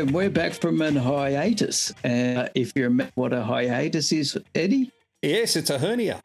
Graeme, 0.00 0.14
we're 0.14 0.30
back 0.30 0.54
from 0.54 0.80
an 0.80 0.96
hiatus. 0.96 1.92
Uh, 2.04 2.48
if 2.54 2.72
you 2.74 2.84
remember 2.84 3.12
what 3.16 3.34
a 3.34 3.42
hiatus 3.42 4.12
is, 4.12 4.38
Eddie? 4.54 4.90
Yes, 5.20 5.56
it's 5.56 5.68
a 5.68 5.78
hernia. 5.78 6.22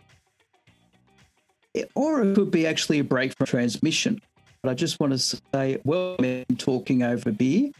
Or 1.94 2.22
it 2.22 2.36
could 2.36 2.52
be 2.52 2.66
actually 2.68 3.00
a 3.00 3.04
break 3.04 3.36
from 3.36 3.48
transmission. 3.48 4.22
But 4.64 4.70
I 4.70 4.76
just 4.76 4.98
want 5.02 5.12
to 5.12 5.18
say, 5.20 5.82
well, 5.84 6.16
I'm 6.20 6.56
talking 6.58 7.04
over 7.04 7.34
beer. 7.34 7.72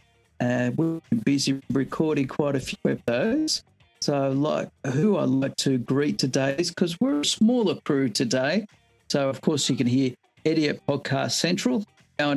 Uh, 0.42 0.72
we've 0.76 1.02
been 1.10 1.20
busy 1.20 1.62
recording 1.72 2.28
quite 2.28 2.58
a 2.58 2.60
few 2.60 2.92
of 2.92 3.02
those. 3.06 3.64
So, 4.02 4.32
like, 4.32 4.68
who 4.88 5.18
I'd 5.18 5.30
like 5.30 5.56
to 5.58 5.78
greet 5.78 6.20
today 6.20 6.58
is 6.60 6.72
because 6.72 7.00
we're 7.00 7.22
a 7.22 7.26
smaller 7.26 7.76
crew 7.86 8.10
today. 8.10 8.66
So, 9.08 9.30
of 9.30 9.40
course, 9.40 9.70
you 9.70 9.78
can 9.78 9.88
hear 9.88 10.12
Eddie 10.46 10.68
at 10.68 10.86
Podcast 10.86 11.32
Central. 11.32 11.86
How 12.20 12.34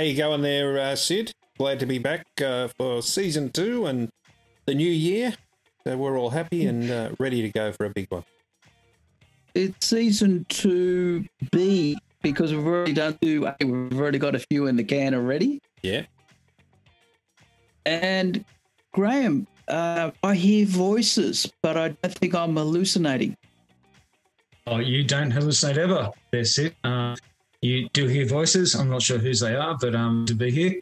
you 0.00 0.14
going 0.14 0.42
there, 0.42 0.78
uh, 0.78 0.94
Sid? 0.94 1.32
Glad 1.58 1.80
to 1.80 1.86
be 1.86 1.98
back 1.98 2.26
uh, 2.44 2.68
for 2.76 3.00
season 3.00 3.50
two 3.50 3.86
and 3.86 4.10
the 4.66 4.74
new 4.74 4.90
year. 4.90 5.32
So 5.86 5.96
we're 5.96 6.18
all 6.18 6.30
happy 6.30 6.66
and 6.66 6.90
uh, 6.90 7.10
ready 7.18 7.40
to 7.42 7.48
go 7.48 7.72
for 7.72 7.86
a 7.86 7.90
big 7.90 8.06
one. 8.10 8.24
It's 9.54 9.86
season 9.86 10.44
two 10.50 11.24
B 11.50 11.96
because 12.22 12.52
we've 12.52 12.66
already 12.66 12.92
done 12.92 13.16
two 13.22 13.46
A. 13.46 13.64
We've 13.64 13.98
already 13.98 14.18
got 14.18 14.34
a 14.34 14.38
few 14.50 14.66
in 14.66 14.76
the 14.76 14.84
can 14.84 15.14
already. 15.14 15.62
Yeah. 15.82 16.02
And 17.86 18.44
Graeme, 18.92 19.46
uh, 19.68 20.10
I 20.22 20.34
hear 20.34 20.66
voices, 20.66 21.50
but 21.62 21.78
I 21.78 21.88
don't 21.88 22.14
think 22.14 22.34
I'm 22.34 22.56
hallucinating. 22.56 23.34
Oh, 24.66 24.78
you 24.78 25.04
don't 25.04 25.32
hallucinate 25.32 25.78
ever. 25.78 26.10
That's 26.32 26.58
it. 26.58 26.74
Uh, 26.84 27.16
you 27.62 27.88
do 27.90 28.08
hear 28.08 28.26
voices. 28.26 28.74
I'm 28.74 28.90
not 28.90 29.00
sure 29.00 29.18
whose 29.18 29.40
they 29.40 29.54
are, 29.54 29.78
but 29.80 29.94
um, 29.94 30.26
to 30.26 30.34
be 30.34 30.50
here. 30.50 30.80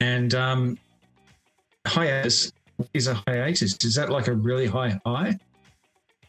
And 0.00 0.34
um, 0.34 0.78
hiatus 1.86 2.52
is 2.92 3.06
a 3.06 3.14
hiatus. 3.14 3.76
Is 3.84 3.94
that 3.94 4.10
like 4.10 4.28
a 4.28 4.34
really 4.34 4.66
high 4.66 5.00
high? 5.06 5.38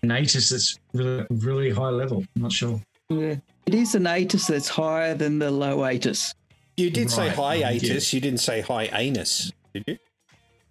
An 0.04 0.10
atus 0.10 0.52
that's 0.52 0.80
really, 0.94 1.26
really 1.30 1.72
high 1.72 1.90
level. 1.90 2.24
I'm 2.36 2.42
not 2.44 2.52
sure. 2.52 2.80
Yeah. 3.10 3.36
It 3.66 3.74
is 3.74 3.96
an 3.96 4.04
atus 4.04 4.48
that's 4.48 4.68
higher 4.68 5.16
than 5.16 5.40
the 5.40 5.50
low 5.50 5.80
atus. 5.80 6.34
You 6.78 6.90
did 6.90 7.06
right. 7.06 7.12
say 7.12 7.30
hiatus. 7.30 8.14
Yeah. 8.14 8.18
You 8.18 8.22
didn't 8.22 8.40
say 8.40 8.62
high 8.62 8.90
anus, 8.94 9.52
did 9.74 9.84
you? 9.88 9.98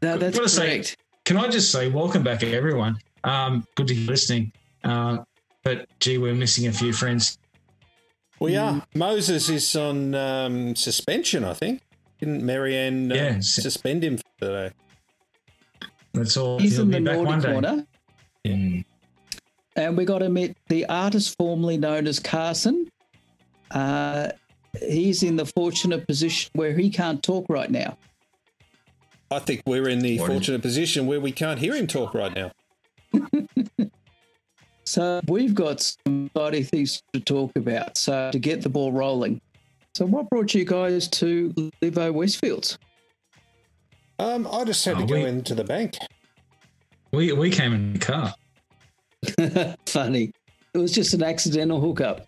No, 0.02 0.18
that's 0.18 0.38
correct. 0.38 0.50
Say, 0.86 0.94
can 1.24 1.38
I 1.38 1.48
just 1.48 1.72
say, 1.72 1.88
welcome 1.88 2.22
back, 2.22 2.42
everyone. 2.42 2.98
Um, 3.24 3.66
good 3.74 3.88
to 3.88 3.94
be 3.94 4.06
listening. 4.06 4.52
Uh, 4.84 5.24
but 5.62 5.88
gee, 5.98 6.18
we're 6.18 6.34
missing 6.34 6.66
a 6.66 6.72
few 6.72 6.92
friends. 6.92 7.38
We 8.38 8.56
are. 8.56 8.74
Mm. 8.74 8.84
Moses 8.94 9.48
is 9.48 9.74
on 9.74 10.14
um, 10.14 10.76
suspension, 10.76 11.44
I 11.44 11.54
think. 11.54 11.80
Didn't 12.24 12.42
Marianne 12.42 13.12
uh, 13.12 13.14
yeah. 13.14 13.40
suspend 13.40 14.02
him 14.02 14.16
for 14.16 14.24
today? 14.40 14.70
That's 16.14 16.38
all. 16.38 16.58
He's 16.58 16.76
He'll 16.76 16.84
in 16.84 16.90
the 16.90 17.00
Nordic 17.00 17.44
corner. 17.44 17.86
Yeah. 18.44 18.80
And 19.76 19.94
we 19.94 20.06
got 20.06 20.20
to 20.20 20.30
meet 20.30 20.56
the 20.68 20.86
artist 20.86 21.36
formerly 21.36 21.76
known 21.76 22.06
as 22.06 22.18
Carson. 22.18 22.90
Uh, 23.70 24.30
he's 24.80 25.22
in 25.22 25.36
the 25.36 25.44
fortunate 25.44 26.06
position 26.06 26.50
where 26.54 26.72
he 26.72 26.88
can't 26.88 27.22
talk 27.22 27.44
right 27.50 27.70
now. 27.70 27.98
I 29.30 29.40
think 29.40 29.60
we're 29.66 29.90
in 29.90 29.98
the 29.98 30.18
what 30.18 30.30
fortunate 30.30 30.62
position 30.62 31.04
where 31.04 31.20
we 31.20 31.30
can't 31.30 31.58
hear 31.58 31.74
him 31.74 31.86
talk 31.86 32.14
right 32.14 32.34
now. 32.34 32.52
so 34.84 35.20
we've 35.28 35.54
got 35.54 35.82
some 35.82 36.30
exciting 36.34 36.64
things 36.64 37.02
to 37.12 37.20
talk 37.20 37.54
about. 37.54 37.98
So 37.98 38.30
to 38.32 38.38
get 38.38 38.62
the 38.62 38.70
ball 38.70 38.92
rolling. 38.92 39.42
So 39.94 40.06
what 40.06 40.28
brought 40.28 40.54
you 40.54 40.64
guys 40.64 41.06
to 41.08 41.50
Levo 41.80 42.12
Westfields? 42.12 42.78
Um, 44.18 44.48
I 44.50 44.64
just 44.64 44.84
had 44.84 44.96
oh, 44.96 45.00
to 45.00 45.06
go 45.06 45.14
we, 45.14 45.24
into 45.24 45.54
the 45.54 45.64
bank. 45.64 45.96
We 47.12 47.32
we 47.32 47.50
came 47.50 47.72
in 47.72 47.92
the 47.92 47.98
car. 47.98 48.34
Funny. 49.86 50.32
It 50.74 50.78
was 50.78 50.92
just 50.92 51.14
an 51.14 51.22
accidental 51.22 51.80
hookup. 51.80 52.26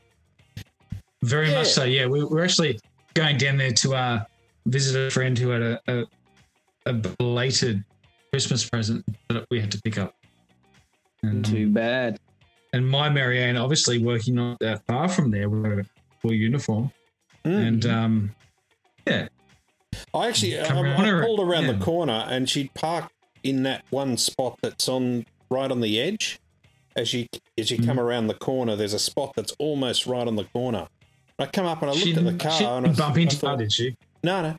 Very 1.23 1.51
yeah. 1.51 1.59
much 1.59 1.69
so. 1.69 1.85
Yeah, 1.85 2.07
we 2.07 2.23
were 2.23 2.45
actually 2.45 2.79
going 3.15 3.37
down 3.37 3.57
there 3.57 3.73
to 3.73 3.95
uh, 3.95 4.25
visit 4.67 5.09
a 5.09 5.11
friend 5.11 5.37
who 5.37 5.49
had 5.51 5.63
a, 5.63 5.81
a, 5.89 6.05
a 6.87 6.93
belated 6.93 7.83
Christmas 8.31 8.69
present 8.69 9.05
that 9.29 9.45
we 9.51 9.61
had 9.61 9.73
to 9.73 9.81
pick 9.83 9.99
up. 9.99 10.15
And, 11.23 11.45
Too 11.45 11.69
bad. 11.71 12.21
And 12.73 12.89
my 12.89 13.09
Marianne, 13.09 13.57
obviously 13.57 13.99
working 13.99 14.37
not 14.37 14.59
that 14.61 14.87
far 14.87 15.09
from 15.09 15.31
there, 15.31 15.49
with 15.49 15.65
a 15.65 15.87
full 16.21 16.33
uniform, 16.33 16.93
mm. 17.47 17.67
and 17.67 17.87
um, 17.87 18.35
yeah. 19.07 19.29
I 20.13 20.29
actually 20.29 20.59
um, 20.59 20.87
I 20.87 21.23
pulled 21.23 21.41
around 21.41 21.67
yeah. 21.67 21.73
the 21.73 21.85
corner 21.85 22.27
and 22.29 22.49
she'd 22.49 22.73
parked 22.75 23.13
in 23.43 23.63
that 23.63 23.85
one 23.91 24.17
spot 24.17 24.59
that's 24.63 24.89
on 24.89 25.25
right 25.51 25.71
on 25.71 25.81
the 25.81 26.01
edge 26.01 26.41
as 26.97 27.13
you 27.13 27.27
as 27.59 27.71
you 27.71 27.79
mm. 27.79 27.87
come 27.87 28.01
around 28.01 28.27
the 28.27 28.35
corner, 28.35 28.75
there's 28.75 28.95
a 28.95 28.99
spot 28.99 29.33
that's 29.37 29.55
almost 29.59 30.07
right 30.07 30.27
on 30.27 30.35
the 30.37 30.45
corner. 30.45 30.89
I 31.39 31.47
come 31.47 31.67
up 31.67 31.83
and 31.83 31.91
I 31.91 31.95
looked 31.95 32.05
she, 32.05 32.15
at 32.15 32.25
the 32.25 32.33
car 32.33 32.79
and 32.79 32.87
I 32.87 32.93
bump 32.93 33.19
into 33.19 33.37
thought, 33.37 33.59
did 33.59 33.73
she? 33.73 33.95
No, 34.25 34.43
no. 34.43 34.57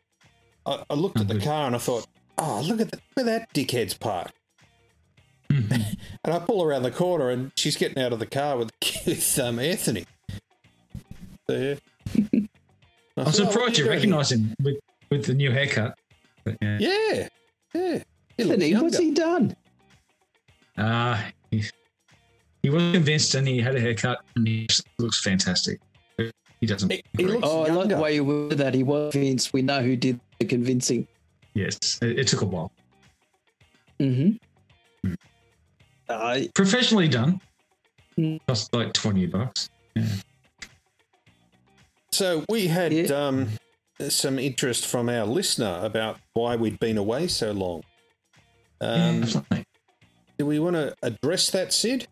I, 0.65 0.83
I 0.91 0.93
looked 0.93 1.17
oh, 1.17 1.21
at 1.21 1.27
the 1.27 1.35
good. 1.35 1.43
car 1.43 1.65
and 1.65 1.75
I 1.75 1.79
thought, 1.79 2.05
oh, 2.37 2.61
look 2.63 2.79
at, 2.79 2.91
the, 2.91 2.99
look 3.15 3.25
at 3.27 3.49
that 3.49 3.53
dickhead's 3.53 3.95
park. 3.95 4.31
Mm-hmm. 5.49 5.73
and 6.23 6.33
I 6.33 6.39
pull 6.39 6.63
around 6.63 6.83
the 6.83 6.91
corner 6.91 7.31
and 7.31 7.51
she's 7.55 7.75
getting 7.75 8.01
out 8.01 8.13
of 8.13 8.19
the 8.19 8.27
car 8.27 8.57
with, 8.57 8.71
with 9.07 9.39
um, 9.39 9.57
Anthony. 9.57 10.05
So, 11.49 11.57
yeah. 11.57 11.75
I'm 13.17 13.25
thought, 13.25 13.35
surprised 13.35 13.77
you 13.77 13.89
recognise 13.89 14.31
him 14.31 14.53
with, 14.61 14.77
with 15.09 15.25
the 15.25 15.33
new 15.33 15.51
haircut. 15.51 15.97
But, 16.43 16.57
yeah. 16.61 16.77
yeah, 16.79 17.27
yeah. 17.73 18.03
Anthony, 18.39 18.75
what's 18.75 18.97
he 18.97 19.11
done? 19.11 19.55
Uh, 20.77 21.19
he's 21.49 21.71
he 22.61 22.69
was 22.69 22.91
convinced 22.91 23.33
and 23.35 23.47
he 23.47 23.59
had 23.59 23.75
a 23.75 23.79
haircut 23.79 24.19
and 24.35 24.47
he 24.47 24.67
looks 24.99 25.21
fantastic. 25.21 25.79
He 26.59 26.65
doesn't. 26.65 26.91
He, 26.91 27.03
he 27.15 27.25
looks 27.25 27.47
oh, 27.47 27.65
younger. 27.65 27.71
I 27.71 27.75
like 27.75 27.89
the 27.89 27.97
way 27.97 28.15
you 28.15 28.25
word 28.25 28.57
that. 28.57 28.73
He 28.73 28.83
was 28.83 29.11
convinced. 29.11 29.53
We 29.53 29.61
know 29.61 29.81
who 29.81 29.95
did 29.95 30.19
the 30.39 30.45
convincing. 30.45 31.07
Yes, 31.53 31.99
it, 32.01 32.19
it 32.19 32.27
took 32.27 32.41
a 32.41 32.45
while. 32.45 32.71
Mm-hmm. 33.99 35.07
Mm. 35.07 35.15
Uh, 36.09 36.39
Professionally 36.55 37.07
done. 37.07 37.39
Mm. 38.17 38.39
Cost 38.47 38.73
like 38.73 38.93
20 38.93 39.27
bucks. 39.27 39.69
Yeah. 39.95 40.05
So 42.17 42.43
we 42.49 42.65
had 42.65 42.93
yeah. 42.93 43.27
um, 43.27 43.47
some 44.09 44.39
interest 44.39 44.87
from 44.87 45.07
our 45.07 45.23
listener 45.23 45.79
about 45.83 46.17
why 46.33 46.55
we'd 46.55 46.79
been 46.79 46.97
away 46.97 47.27
so 47.27 47.51
long. 47.51 47.83
Um, 48.81 49.23
yeah, 49.51 49.61
do 50.39 50.47
we 50.47 50.57
want 50.57 50.77
to 50.77 50.95
address 51.03 51.51
that, 51.51 51.71
Sid? 51.71 52.07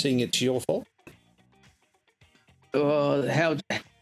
seeing 0.00 0.18
it's 0.18 0.42
your 0.42 0.60
fault? 0.60 0.88
Well, 2.74 3.28
how 3.28 3.58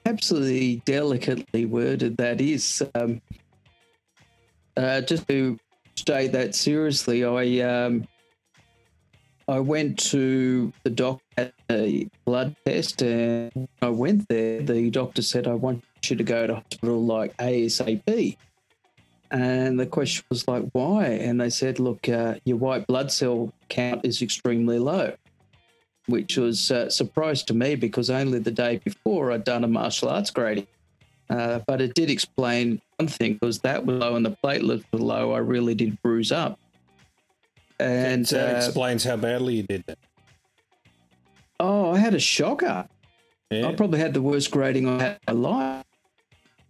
absolutely 0.07 0.77
delicately 0.87 1.67
worded 1.67 2.17
that 2.17 2.41
is. 2.41 2.83
Um, 2.95 3.21
uh, 4.75 5.03
just 5.03 5.29
to 5.29 5.59
state 5.97 6.33
that 6.33 6.55
seriously, 6.55 7.27
I 7.27 7.61
um, 7.61 8.09
I 9.49 9.61
went 9.61 9.99
to 10.11 10.73
the 10.83 10.91
doctor 10.91 11.25
at 11.39 11.55
a 11.71 12.07
blood 12.27 12.55
test, 12.67 13.03
and 13.03 13.69
I 13.81 13.89
went 13.89 14.29
there. 14.29 14.61
The 14.61 14.91
doctor 14.91 15.23
said, 15.23 15.47
"I 15.47 15.55
want 15.55 15.83
you 16.05 16.17
to 16.17 16.25
go 16.25 16.47
to 16.47 16.57
hospital 16.57 17.03
like 17.03 17.37
ASAP." 17.39 18.37
And 19.31 19.81
the 19.81 19.87
question 19.87 20.25
was 20.29 20.47
like, 20.47 20.65
"Why?" 20.73 21.07
And 21.07 21.41
they 21.41 21.51
said, 21.51 21.81
"Look, 21.81 22.09
uh, 22.09 22.37
your 22.45 22.59
white 22.59 22.87
blood 22.87 23.11
cell 23.11 23.53
count 23.69 24.05
is 24.05 24.23
extremely 24.23 24.79
low." 24.79 25.15
which 26.09 26.39
was 26.39 26.71
a 26.71 26.91
surprise 26.91 27.43
to 27.45 27.55
me 27.55 27.75
because 27.75 28.11
only 28.11 28.39
the 28.39 28.51
day 28.51 28.81
before 28.83 29.31
I'd 29.31 29.45
done 29.45 29.63
a 29.63 29.69
martial 29.69 30.09
arts 30.09 30.31
grading. 30.31 30.67
Uh, 31.31 31.61
but 31.67 31.83
it 31.83 31.95
did 31.95 32.11
explain 32.11 32.81
one 32.97 33.09
thing 33.09 33.35
because 33.35 33.59
that 33.61 33.85
was 33.85 33.99
low 33.99 34.17
and 34.17 34.25
the 34.25 34.37
platelets 34.43 34.85
were 34.91 34.99
low. 34.99 35.33
I 35.33 35.39
really 35.39 35.75
did 35.75 36.01
bruise 36.03 36.33
up. 36.33 36.59
And 37.81 38.27
that 38.27 38.55
uh, 38.55 38.57
explains 38.57 39.05
how 39.05 39.17
badly 39.17 39.57
you 39.57 39.63
did 39.63 39.85
that. 39.87 39.99
Oh, 41.61 41.93
I 41.93 41.99
had 41.99 42.15
a 42.15 42.19
shocker. 42.19 42.89
Yeah. 43.51 43.69
I 43.69 43.75
probably 43.75 43.99
had 43.99 44.15
the 44.15 44.23
worst 44.23 44.51
grading 44.51 44.89
I 44.89 45.03
had 45.03 45.19
in 45.27 45.41
my 45.41 45.49
life. 45.49 45.85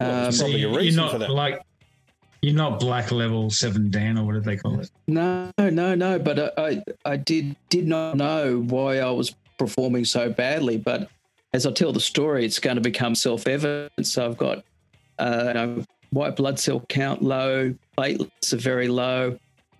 Well, 0.00 0.26
um, 0.26 0.32
probably 0.32 0.62
a 0.62 0.70
reason 0.70 1.02
not 1.02 1.12
for 1.12 1.18
that. 1.18 1.30
Like 1.30 1.60
you're 2.40 2.54
not 2.54 2.78
black 2.78 3.10
level 3.10 3.50
seven 3.50 3.90
Dan 3.90 4.16
or 4.16 4.24
what 4.24 4.34
did 4.34 4.44
they 4.44 4.56
call 4.56 4.78
it? 4.78 4.90
No, 5.08 5.50
no, 5.58 5.94
no. 5.94 6.18
But 6.18 6.58
I, 6.58 6.68
I, 6.68 6.82
I 7.04 7.16
did 7.16 7.56
did 7.68 7.86
not 7.86 8.16
know 8.16 8.60
why 8.60 8.98
I 8.98 9.10
was 9.10 9.34
performing 9.58 10.04
so 10.04 10.30
badly. 10.30 10.76
But 10.76 11.10
as 11.52 11.66
I 11.66 11.72
tell 11.72 11.92
the 11.92 12.00
story, 12.00 12.44
it's 12.44 12.60
going 12.60 12.76
to 12.76 12.80
become 12.80 13.14
self 13.14 13.46
evident. 13.48 14.06
So 14.06 14.24
I've 14.24 14.38
got 14.38 14.64
uh, 15.18 15.44
you 15.48 15.54
know, 15.54 15.84
white 16.10 16.36
blood 16.36 16.58
cell 16.58 16.80
count 16.88 17.22
low, 17.22 17.74
platelets 17.96 18.52
are 18.52 18.58
very 18.58 18.88
low. 18.88 19.38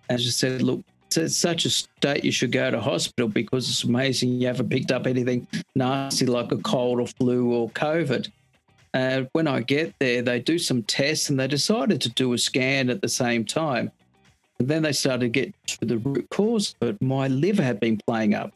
As 0.09 0.21
I 0.21 0.29
said, 0.29 0.61
look, 0.61 0.81
it's 1.17 1.37
such 1.37 1.65
a 1.65 1.69
state 1.69 2.23
you 2.23 2.31
should 2.31 2.51
go 2.51 2.69
to 2.69 2.79
hospital 2.79 3.27
because 3.27 3.69
it's 3.69 3.83
amazing 3.83 4.33
you 4.33 4.47
haven't 4.47 4.69
picked 4.69 4.91
up 4.91 5.07
anything 5.07 5.47
nasty 5.75 6.25
like 6.25 6.51
a 6.51 6.57
cold 6.57 6.99
or 6.99 7.07
flu 7.07 7.51
or 7.53 7.69
COVID. 7.71 8.29
And 8.93 9.29
when 9.33 9.47
I 9.47 9.61
get 9.61 9.93
there, 9.99 10.21
they 10.21 10.39
do 10.39 10.57
some 10.57 10.83
tests 10.83 11.29
and 11.29 11.39
they 11.39 11.47
decided 11.47 12.01
to 12.01 12.09
do 12.09 12.33
a 12.33 12.37
scan 12.37 12.89
at 12.89 13.01
the 13.01 13.09
same 13.09 13.45
time. 13.45 13.91
And 14.59 14.67
then 14.67 14.83
they 14.83 14.91
started 14.91 15.19
to 15.21 15.29
get 15.29 15.53
to 15.67 15.85
the 15.85 15.99
root 15.99 16.27
cause 16.31 16.75
But 16.79 17.01
My 17.01 17.27
liver 17.27 17.63
had 17.63 17.79
been 17.79 17.99
playing 18.07 18.33
up. 18.33 18.51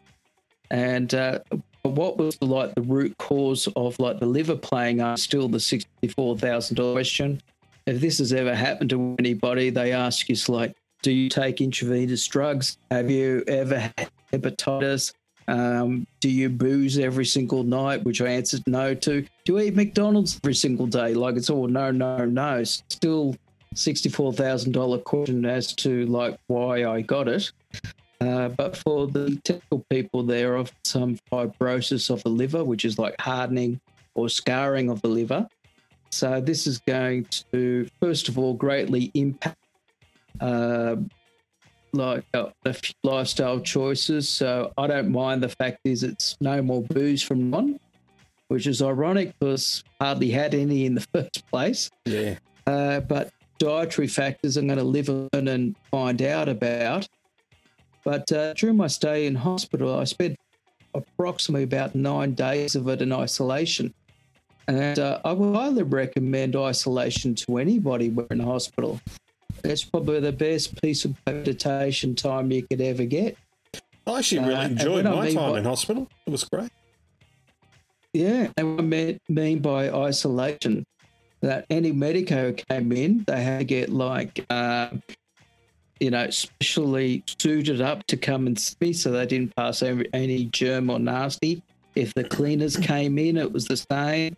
And 0.71 1.13
uh, 1.13 1.39
what 1.83 2.17
was 2.17 2.41
like 2.41 2.73
the 2.75 2.81
root 2.81 3.17
cause 3.17 3.67
of 3.75 3.99
like 3.99 4.19
the 4.19 4.25
liver 4.25 4.55
playing 4.55 5.01
up? 5.01 5.19
Still 5.19 5.47
the 5.47 5.59
sixty-four 5.59 6.37
thousand 6.37 6.77
dollar 6.77 6.93
question. 6.93 7.41
If 7.85 7.99
this 7.99 8.17
has 8.19 8.33
ever 8.33 8.55
happened 8.55 8.89
to 8.91 9.15
anybody, 9.19 9.69
they 9.69 9.91
ask 9.91 10.29
you, 10.29 10.35
like, 10.47 10.73
do 11.03 11.11
you 11.11 11.29
take 11.29 11.61
intravenous 11.61 12.25
drugs? 12.25 12.77
Have 12.89 13.11
you 13.11 13.43
ever 13.47 13.77
had 13.77 14.09
hepatitis? 14.31 15.13
Um, 15.47 16.07
do 16.21 16.29
you 16.29 16.49
booze 16.49 16.97
every 16.97 17.25
single 17.25 17.63
night? 17.63 18.03
Which 18.03 18.21
I 18.21 18.29
answered 18.29 18.63
no 18.65 18.95
to. 18.95 19.21
Do 19.21 19.27
you 19.45 19.59
eat 19.59 19.75
McDonald's 19.75 20.39
every 20.43 20.55
single 20.55 20.87
day? 20.87 21.13
Like 21.13 21.35
it's 21.35 21.49
all 21.49 21.67
no, 21.67 21.91
no, 21.91 22.25
no. 22.25 22.63
Still 22.63 23.35
sixty-four 23.75 24.33
thousand 24.33 24.71
dollar 24.71 24.97
question 24.97 25.45
as 25.45 25.73
to 25.75 26.05
like 26.05 26.39
why 26.47 26.85
I 26.85 27.01
got 27.01 27.27
it. 27.27 27.51
Uh, 28.21 28.47
but 28.47 28.77
for 28.77 29.07
the 29.07 29.37
typical 29.43 29.85
people, 29.89 30.23
there 30.23 30.55
of 30.55 30.71
some 30.85 31.19
fibrosis 31.29 32.09
of 32.09 32.23
the 32.23 32.29
liver, 32.29 32.63
which 32.63 32.85
is 32.85 32.97
like 32.97 33.19
hardening 33.19 33.81
or 34.15 34.29
scarring 34.29 34.89
of 34.89 35.01
the 35.01 35.09
liver. 35.09 35.45
So 36.11 36.39
this 36.39 36.67
is 36.67 36.77
going 36.77 37.25
to, 37.51 37.89
first 37.99 38.29
of 38.29 38.37
all, 38.37 38.53
greatly 38.53 39.11
impact 39.15 39.57
uh, 40.39 40.95
like 41.93 42.25
uh, 42.33 42.49
the 42.63 42.93
lifestyle 43.03 43.59
choices. 43.59 44.27
So 44.27 44.73
I 44.77 44.87
don't 44.87 45.11
mind 45.11 45.43
the 45.43 45.49
fact 45.49 45.79
is 45.83 46.03
it's 46.03 46.37
no 46.41 46.61
more 46.61 46.81
booze 46.81 47.21
from 47.21 47.51
one, 47.51 47.79
which 48.47 48.67
is 48.67 48.81
ironic 48.81 49.33
because 49.39 49.83
hardly 50.01 50.31
had 50.31 50.53
any 50.53 50.85
in 50.85 50.95
the 50.95 51.01
first 51.13 51.47
place. 51.49 51.89
Yeah. 52.05 52.35
Uh, 52.65 53.01
but 53.01 53.31
dietary 53.59 54.07
factors 54.07 54.57
I'm 54.57 54.67
going 54.67 54.79
to 54.79 54.83
live 54.83 55.09
on 55.09 55.47
and 55.47 55.75
find 55.91 56.21
out 56.21 56.49
about. 56.49 57.07
But 58.03 58.31
uh, 58.31 58.53
during 58.53 58.77
my 58.77 58.87
stay 58.87 59.27
in 59.27 59.35
hospital, 59.35 59.97
I 59.97 60.03
spent 60.03 60.37
approximately 60.93 61.63
about 61.63 61.95
nine 61.95 62.33
days 62.33 62.75
of 62.75 62.87
it 62.87 63.01
in 63.01 63.13
isolation. 63.13 63.93
And 64.67 64.99
uh, 64.99 65.19
I 65.25 65.33
would 65.33 65.55
highly 65.55 65.83
recommend 65.83 66.55
isolation 66.55 67.35
to 67.35 67.57
anybody 67.57 68.09
when 68.09 68.27
in 68.29 68.39
hospital. 68.39 68.99
It's 69.63 69.83
probably 69.83 70.19
the 70.19 70.31
best 70.31 70.81
piece 70.81 71.05
of 71.05 71.15
meditation 71.25 72.15
time 72.15 72.51
you 72.51 72.63
could 72.63 72.81
ever 72.81 73.05
get. 73.05 73.37
I 74.05 74.19
actually 74.19 74.39
really 74.39 74.55
uh, 74.55 74.67
enjoyed 74.67 75.05
my 75.05 75.31
time 75.31 75.51
by, 75.53 75.59
in 75.59 75.65
hospital. 75.65 76.09
It 76.25 76.29
was 76.29 76.43
great. 76.43 76.71
Yeah, 78.13 78.49
and 78.57 78.75
what 78.75 78.85
I 78.85 79.19
mean 79.29 79.59
by 79.59 79.89
isolation, 79.89 80.85
that 81.41 81.65
any 81.69 81.91
medico 81.91 82.53
came 82.53 82.91
in, 82.91 83.23
they 83.27 83.41
had 83.41 83.59
to 83.59 83.65
get 83.65 83.89
like 83.89 84.45
uh, 84.49 84.89
you 86.03 86.11
know, 86.11 86.29
specially 86.29 87.23
suited 87.39 87.79
up 87.79 88.05
to 88.07 88.17
come 88.17 88.45
and 88.45 88.59
see 88.59 88.91
so 88.91 89.11
they 89.11 89.25
didn't 89.25 89.55
pass 89.55 89.81
any 89.81 90.45
germ 90.45 90.89
or 90.89 90.99
nasty. 90.99 91.63
If 91.95 92.13
the 92.13 92.25
cleaners 92.25 92.75
came 92.75 93.17
in, 93.17 93.37
it 93.37 93.51
was 93.51 93.65
the 93.65 93.77
same. 93.77 94.35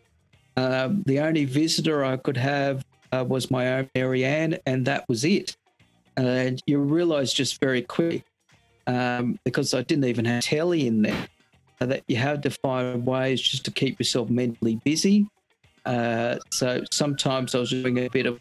Um, 0.58 1.02
the 1.08 1.20
only 1.20 1.46
visitor 1.46 2.06
I 2.06 2.18
could 2.18 2.38
have 2.38 2.86
uh, 3.16 3.24
was 3.24 3.52
my 3.52 3.74
own 3.74 3.90
Marianne, 3.96 4.58
and 4.66 4.86
that 4.86 5.08
was 5.08 5.24
it. 5.24 5.56
And 6.18 6.62
you 6.66 6.80
realize 6.80 7.34
just 7.34 7.60
very 7.60 7.82
quick, 7.82 8.24
um, 8.88 9.40
because 9.44 9.74
I 9.74 9.82
didn't 9.82 10.06
even 10.06 10.26
have 10.26 10.44
telly 10.44 10.88
in 10.88 11.02
there, 11.02 11.28
uh, 11.82 11.86
that 11.88 12.04
you 12.08 12.16
have 12.18 12.42
to 12.42 12.50
find 12.50 13.06
ways 13.06 13.42
just 13.42 13.66
to 13.66 13.72
keep 13.72 14.00
yourself 14.00 14.30
mentally 14.30 14.80
busy. 14.84 15.28
Uh, 15.86 16.38
so 16.52 16.84
sometimes 16.92 17.54
I 17.54 17.60
was 17.60 17.70
doing 17.70 18.00
a 18.00 18.10
bit 18.10 18.26
of 18.26 18.40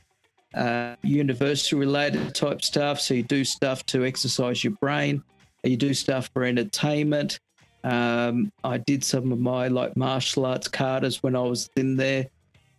uh, 0.55 0.97
university 1.03 1.77
related 1.77 2.35
type 2.35 2.63
stuff. 2.63 3.01
So 3.01 3.15
you 3.15 3.23
do 3.23 3.45
stuff 3.45 3.85
to 3.87 4.05
exercise 4.05 4.63
your 4.63 4.75
brain, 4.75 5.23
you 5.63 5.77
do 5.77 5.95
stuff 5.95 6.31
for 6.33 6.45
entertainment. 6.45 7.41
Um, 7.83 8.51
I 8.63 8.79
did 8.79 9.05
some 9.05 9.31
of 9.31 9.39
my 9.41 9.69
like 9.69 9.97
martial 9.97 10.47
arts 10.47 10.69
katas 10.69 11.23
when 11.23 11.37
I 11.37 11.43
was 11.43 11.69
in 11.77 11.97
there. 11.97 12.27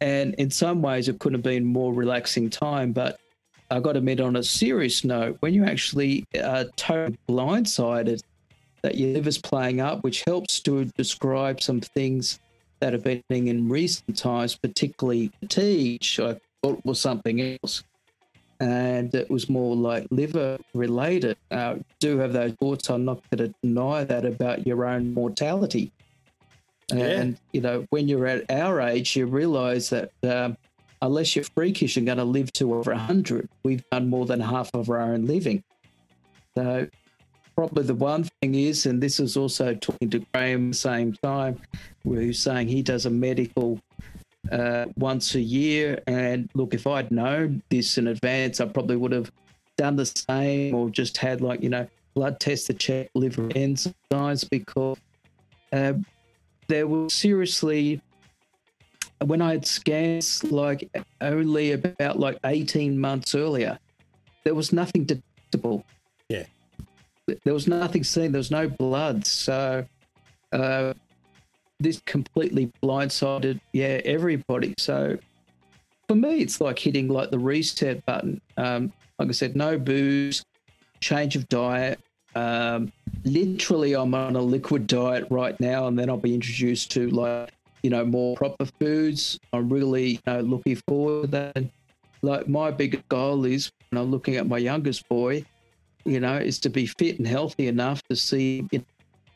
And 0.02 0.34
in 0.36 0.52
some 0.52 0.82
ways, 0.82 1.08
it 1.08 1.20
couldn't 1.20 1.40
have 1.40 1.44
been 1.44 1.66
more 1.66 1.94
relaxing 1.94 2.50
time. 2.50 2.92
But 2.92 3.20
I 3.72 3.80
got 3.80 3.94
to 3.94 4.00
admit, 4.00 4.20
on 4.20 4.36
a 4.36 4.44
serious 4.44 5.04
note, 5.04 5.38
when 5.40 5.54
you 5.54 5.66
actually 5.66 6.26
uh, 6.36 6.40
are 6.42 6.64
totally 6.76 7.18
blindsided 7.28 8.22
that 8.82 8.98
your 8.98 9.14
liver's 9.14 9.38
playing 9.38 9.82
up, 9.82 10.04
which 10.04 10.24
helps 10.24 10.60
to 10.62 10.86
describe 10.86 11.62
some 11.62 11.82
things 11.82 12.40
that 12.80 12.94
have 12.94 13.04
been 13.04 13.24
in 13.30 13.68
recent 13.68 14.18
times, 14.18 14.56
particularly 14.56 15.32
fatigue, 15.40 16.04
I 16.20 16.38
thought 16.62 16.86
was 16.86 17.00
something 17.00 17.42
else. 17.42 17.84
And 18.60 19.14
it 19.14 19.30
was 19.30 19.50
more 19.50 19.76
like 19.76 20.08
liver 20.12 20.58
related. 20.74 21.38
I 21.52 21.84
do 22.00 22.18
have 22.20 22.34
those 22.34 22.54
thoughts. 22.54 22.90
I'm 22.90 23.04
not 23.04 23.22
going 23.30 23.50
to 23.50 23.56
deny 23.64 24.04
that 24.04 24.26
about 24.26 24.68
your 24.68 24.86
own 24.86 25.14
mortality. 25.14 25.92
Yeah. 26.94 27.06
And, 27.06 27.40
you 27.52 27.62
know, 27.62 27.86
when 27.90 28.08
you're 28.08 28.28
at 28.28 28.50
our 28.52 28.80
age, 28.82 29.16
you 29.16 29.26
realize 29.26 29.90
that 29.90 30.12
um, 30.24 30.58
unless 31.02 31.36
you're 31.36 31.46
freakish 31.46 31.98
and 31.98 32.06
going 32.06 32.20
to 32.20 32.24
live 32.24 32.52
to 32.54 32.76
over 32.76 32.92
100, 32.92 33.50
we've 33.64 33.84
done 33.92 34.10
more 34.10 34.26
than 34.26 34.40
half 34.40 34.70
of 34.74 34.90
our 34.90 35.02
own 35.02 35.26
living. 35.26 35.64
So, 36.56 36.88
probably 37.56 37.84
the 37.84 37.96
one 37.96 38.26
thing 38.42 38.56
is, 38.56 38.86
and 38.86 39.02
this 39.02 39.20
is 39.20 39.36
also 39.38 39.74
talking 39.76 40.10
to 40.10 40.26
Graeme 40.34 40.68
at 40.68 40.72
the 40.72 40.78
same 40.78 41.14
time, 41.14 41.60
who's 42.04 42.40
saying 42.40 42.68
he 42.68 42.82
does 42.82 43.06
a 43.06 43.10
medical 43.10 43.80
uh, 44.52 44.86
once 44.98 45.36
a 45.36 45.42
year. 45.42 46.02
And 46.08 46.50
look, 46.54 46.74
if 46.74 46.86
I'd 46.86 47.12
known 47.12 47.64
this 47.70 47.98
in 47.98 48.08
advance, 48.08 48.60
I 48.60 48.66
probably 48.66 48.96
would 48.96 49.12
have 49.12 49.32
done 49.78 49.96
the 49.96 50.06
same 50.06 50.76
or 50.76 50.90
just 50.90 51.18
had 51.18 51.42
like, 51.42 51.62
you 51.62 51.70
know, 51.70 51.88
blood 52.14 52.40
test 52.40 52.68
to 52.68 52.74
check 52.74 53.10
liver 53.16 53.48
enzymes 53.50 54.50
because 54.50 54.98
uh, 55.74 55.94
there 56.68 56.88
was 56.88 57.14
seriously, 57.14 58.02
when 59.24 59.42
I 59.42 59.52
had 59.52 59.66
scans 59.66 60.44
like 60.44 60.90
only 61.22 61.72
about 61.74 62.20
like 62.20 62.38
18 62.46 63.00
months 63.00 63.36
earlier, 63.36 63.80
there 64.44 64.56
was 64.56 64.72
nothing 64.72 65.06
detectable. 65.06 65.86
Yeah. 66.30 66.46
There 67.44 67.54
was 67.54 67.68
nothing 67.68 68.04
seen. 68.04 68.32
There 68.32 68.40
was 68.40 68.52
no 68.52 68.68
blood. 68.68 69.26
So, 69.26 69.86
uh, 70.52 70.94
this 71.80 72.02
completely 72.06 72.72
blindsided, 72.82 73.60
yeah, 73.74 74.02
everybody. 74.06 74.74
So 74.78 75.18
for 76.08 76.16
me, 76.16 76.40
it's 76.40 76.62
like 76.62 76.80
hitting 76.80 77.08
like 77.08 77.32
the 77.32 77.40
reset 77.40 78.06
button. 78.06 78.42
Um, 78.58 78.94
like 79.20 79.30
I 79.30 79.32
said, 79.32 79.56
no 79.56 79.78
booze, 79.78 80.44
change 81.00 81.36
of 81.36 81.48
diet. 81.50 82.00
Um, 82.36 82.92
literally, 83.24 83.94
I'm 83.94 84.14
on 84.14 84.36
a 84.36 84.42
liquid 84.42 84.88
diet 84.88 85.26
right 85.30 85.60
now, 85.60 85.88
and 85.88 85.98
then 85.98 86.10
I'll 86.10 86.18
be 86.18 86.34
introduced 86.34 86.92
to 86.92 87.10
like 87.10 87.52
you 87.84 87.90
know 87.90 88.06
more 88.06 88.36
proper 88.36 88.66
foods. 88.66 89.40
I'm 89.54 89.70
really 89.70 90.12
you 90.12 90.20
know, 90.28 90.42
looking 90.42 90.76
forward 90.88 91.32
to 91.32 91.52
that. 91.54 91.66
Like 92.22 92.48
my 92.48 92.72
big 92.72 93.08
goal 93.10 93.46
is, 93.46 93.72
when 93.90 94.02
I'm 94.02 94.12
looking 94.12 94.36
at 94.36 94.48
my 94.48 94.58
youngest 94.58 95.08
boy, 95.08 95.46
you 96.06 96.20
know, 96.20 96.38
is 96.38 96.60
to 96.60 96.70
be 96.70 96.86
fit 96.86 97.20
and 97.20 97.28
healthy 97.28 97.68
enough 97.68 98.02
to 98.04 98.16
see 98.16 98.68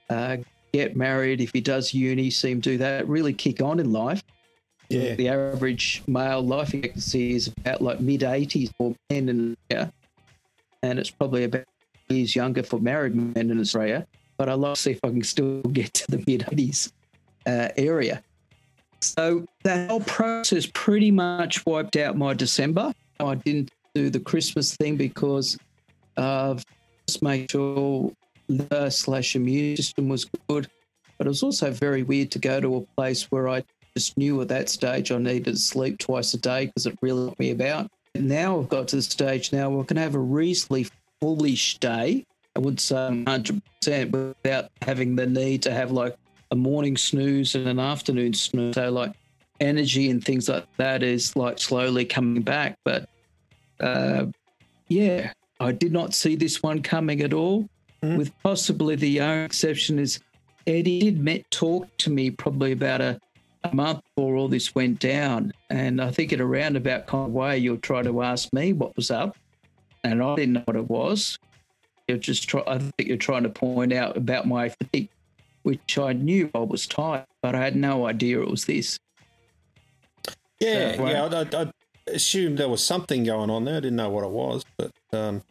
uh, 0.09 0.37
get 0.73 0.95
married, 0.95 1.41
if 1.41 1.51
he 1.53 1.61
does 1.61 1.93
uni, 1.93 2.29
see 2.29 2.51
him 2.51 2.59
do 2.59 2.77
that, 2.77 3.07
really 3.07 3.33
kick 3.33 3.61
on 3.61 3.79
in 3.79 3.91
life. 3.91 4.23
Yeah. 4.89 5.13
The 5.15 5.29
average 5.29 6.01
male 6.07 6.41
life 6.41 6.73
expectancy 6.73 7.35
is 7.35 7.47
about 7.47 7.81
like 7.81 7.99
mid 7.99 8.21
80s 8.21 8.71
for 8.75 8.95
men 9.09 9.29
in 9.29 9.57
yeah, 9.69 9.89
And 10.81 10.97
it's 10.97 11.11
probably 11.11 11.43
about 11.43 11.65
years 12.09 12.35
younger 12.35 12.63
for 12.63 12.79
married 12.79 13.15
men 13.15 13.51
in 13.51 13.59
Australia. 13.59 14.05
But 14.37 14.49
I'd 14.49 14.53
like 14.55 14.75
to 14.75 14.81
see 14.81 14.91
if 14.91 14.99
I 15.03 15.09
can 15.09 15.23
still 15.23 15.61
get 15.61 15.93
to 15.95 16.11
the 16.11 16.23
mid 16.25 16.41
80s 16.41 16.91
uh, 17.45 17.69
area. 17.77 18.23
So 19.01 19.45
that 19.63 19.89
whole 19.89 20.01
process 20.01 20.67
pretty 20.73 21.11
much 21.11 21.65
wiped 21.65 21.95
out 21.95 22.17
my 22.17 22.33
December. 22.33 22.93
I 23.19 23.35
didn't 23.35 23.71
do 23.95 24.09
the 24.09 24.19
Christmas 24.19 24.75
thing 24.75 24.97
because 24.97 25.57
of 26.17 26.65
just 27.07 27.21
make 27.21 27.51
sure 27.51 28.11
liver 28.47 28.89
slash 28.89 29.35
immune 29.35 29.75
system 29.77 30.09
was 30.09 30.25
good. 30.47 30.69
But 31.17 31.27
it 31.27 31.29
was 31.29 31.43
also 31.43 31.71
very 31.71 32.03
weird 32.03 32.31
to 32.31 32.39
go 32.39 32.59
to 32.59 32.77
a 32.77 32.81
place 32.95 33.23
where 33.31 33.49
I 33.49 33.63
just 33.95 34.17
knew 34.17 34.41
at 34.41 34.47
that 34.49 34.69
stage 34.69 35.11
I 35.11 35.17
needed 35.17 35.45
to 35.45 35.57
sleep 35.57 35.97
twice 35.99 36.33
a 36.33 36.37
day 36.37 36.67
because 36.67 36.85
it 36.85 36.97
really 37.01 37.25
knocked 37.25 37.39
me 37.39 37.51
about. 37.51 37.89
And 38.15 38.27
now 38.27 38.59
I've 38.59 38.69
got 38.69 38.87
to 38.89 38.95
the 38.95 39.01
stage 39.01 39.51
now 39.51 39.69
where 39.69 39.81
I 39.81 39.85
can 39.85 39.97
have 39.97 40.15
a 40.15 40.19
reasonably 40.19 40.87
foolish 41.21 41.77
day. 41.79 42.25
I 42.55 42.59
would 42.59 42.79
say 42.79 42.95
100% 42.95 44.11
without 44.11 44.69
having 44.81 45.15
the 45.15 45.27
need 45.27 45.61
to 45.63 45.71
have 45.71 45.91
like 45.91 46.15
a 46.51 46.55
morning 46.55 46.97
snooze 46.97 47.55
and 47.55 47.67
an 47.67 47.79
afternoon 47.79 48.33
snooze. 48.33 48.75
So, 48.75 48.89
like, 48.91 49.13
energy 49.59 50.09
and 50.09 50.23
things 50.23 50.49
like 50.49 50.65
that 50.77 51.03
is 51.03 51.35
like 51.35 51.59
slowly 51.59 52.05
coming 52.05 52.41
back. 52.41 52.77
But 52.83 53.09
uh, 53.79 54.27
yeah, 54.87 55.33
I 55.59 55.71
did 55.71 55.91
not 55.91 56.13
see 56.13 56.35
this 56.35 56.63
one 56.63 56.81
coming 56.81 57.21
at 57.21 57.33
all 57.33 57.69
mm-hmm. 58.01 58.17
with 58.17 58.31
possibly 58.41 58.95
the 58.95 59.21
only 59.21 59.45
exception 59.45 59.99
is 59.99 60.19
Eddie 60.65 60.99
did 60.99 61.19
met 61.19 61.49
talk 61.51 61.87
to 61.97 62.09
me 62.09 62.31
probably 62.31 62.71
about 62.71 63.01
a 63.01 63.19
a 63.63 63.75
month 63.75 64.01
before 64.15 64.35
all 64.35 64.47
this 64.47 64.73
went 64.73 64.99
down. 64.99 65.51
And 65.69 66.01
I 66.01 66.11
think 66.11 66.31
in 66.31 66.39
a 66.39 66.45
roundabout 66.45 67.07
kind 67.07 67.27
of 67.27 67.33
way, 67.33 67.57
you'll 67.57 67.77
try 67.77 68.01
to 68.01 68.23
ask 68.23 68.51
me 68.53 68.73
what 68.73 68.95
was 68.95 69.11
up. 69.11 69.37
And 70.03 70.23
I 70.23 70.35
didn't 70.35 70.53
know 70.53 70.63
what 70.65 70.75
it 70.75 70.89
was. 70.89 71.37
You're 72.07 72.17
just 72.17 72.47
try, 72.49 72.63
I 72.65 72.79
think 72.79 73.07
you're 73.07 73.17
trying 73.17 73.43
to 73.43 73.49
point 73.49 73.93
out 73.93 74.17
about 74.17 74.47
my 74.47 74.69
fatigue, 74.69 75.09
which 75.63 75.97
I 75.97 76.13
knew 76.13 76.49
I 76.55 76.59
was 76.59 76.87
tired, 76.87 77.25
but 77.41 77.55
I 77.55 77.59
had 77.59 77.75
no 77.75 78.07
idea 78.07 78.41
it 78.41 78.49
was 78.49 78.65
this. 78.65 78.99
Yeah, 80.59 80.95
so, 80.95 81.07
yeah. 81.07 81.25
I, 81.25 81.57
I, 81.57 81.63
I, 81.63 81.71
assumed 82.07 82.57
there 82.57 82.69
was 82.69 82.83
something 82.83 83.23
going 83.23 83.49
on 83.49 83.65
there. 83.65 83.77
I 83.77 83.79
didn't 83.79 83.97
know 83.97 84.09
what 84.09 84.23
it 84.23 84.31
was, 84.31 84.65
but 84.77 84.91
um, 85.13 85.43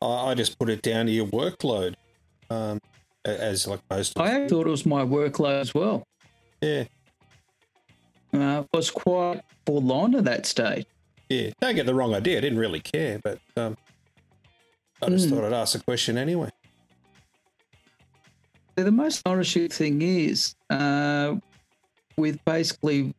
I, 0.00 0.06
I, 0.30 0.34
just 0.34 0.58
put 0.58 0.70
it 0.70 0.82
down 0.82 1.06
to 1.06 1.12
your 1.12 1.26
workload, 1.26 1.94
um, 2.48 2.80
as 3.24 3.66
like 3.66 3.80
most. 3.90 4.18
I 4.18 4.48
thought 4.48 4.66
it 4.66 4.70
was 4.70 4.86
my 4.86 5.02
workload 5.02 5.60
as 5.60 5.74
well. 5.74 6.04
Yeah, 6.62 6.84
uh, 8.32 8.64
was 8.72 8.90
quite 8.90 9.42
forlorn 9.66 10.14
at 10.14 10.24
that 10.24 10.46
stage. 10.46 10.86
Yeah, 11.30 11.50
don't 11.60 11.76
get 11.76 11.86
the 11.86 11.94
wrong 11.94 12.12
idea. 12.12 12.38
I 12.38 12.40
didn't 12.40 12.58
really 12.58 12.80
care, 12.80 13.20
but 13.22 13.38
um, 13.56 13.76
I 15.00 15.08
just 15.10 15.28
mm. 15.28 15.30
thought 15.30 15.44
I'd 15.44 15.52
ask 15.52 15.78
a 15.78 15.82
question 15.82 16.18
anyway. 16.18 16.50
The 18.74 18.90
most 18.90 19.18
astonishing 19.18 19.68
thing 19.68 20.02
is, 20.02 20.56
uh, 20.70 21.36
with 22.16 22.44
basically 22.44 23.14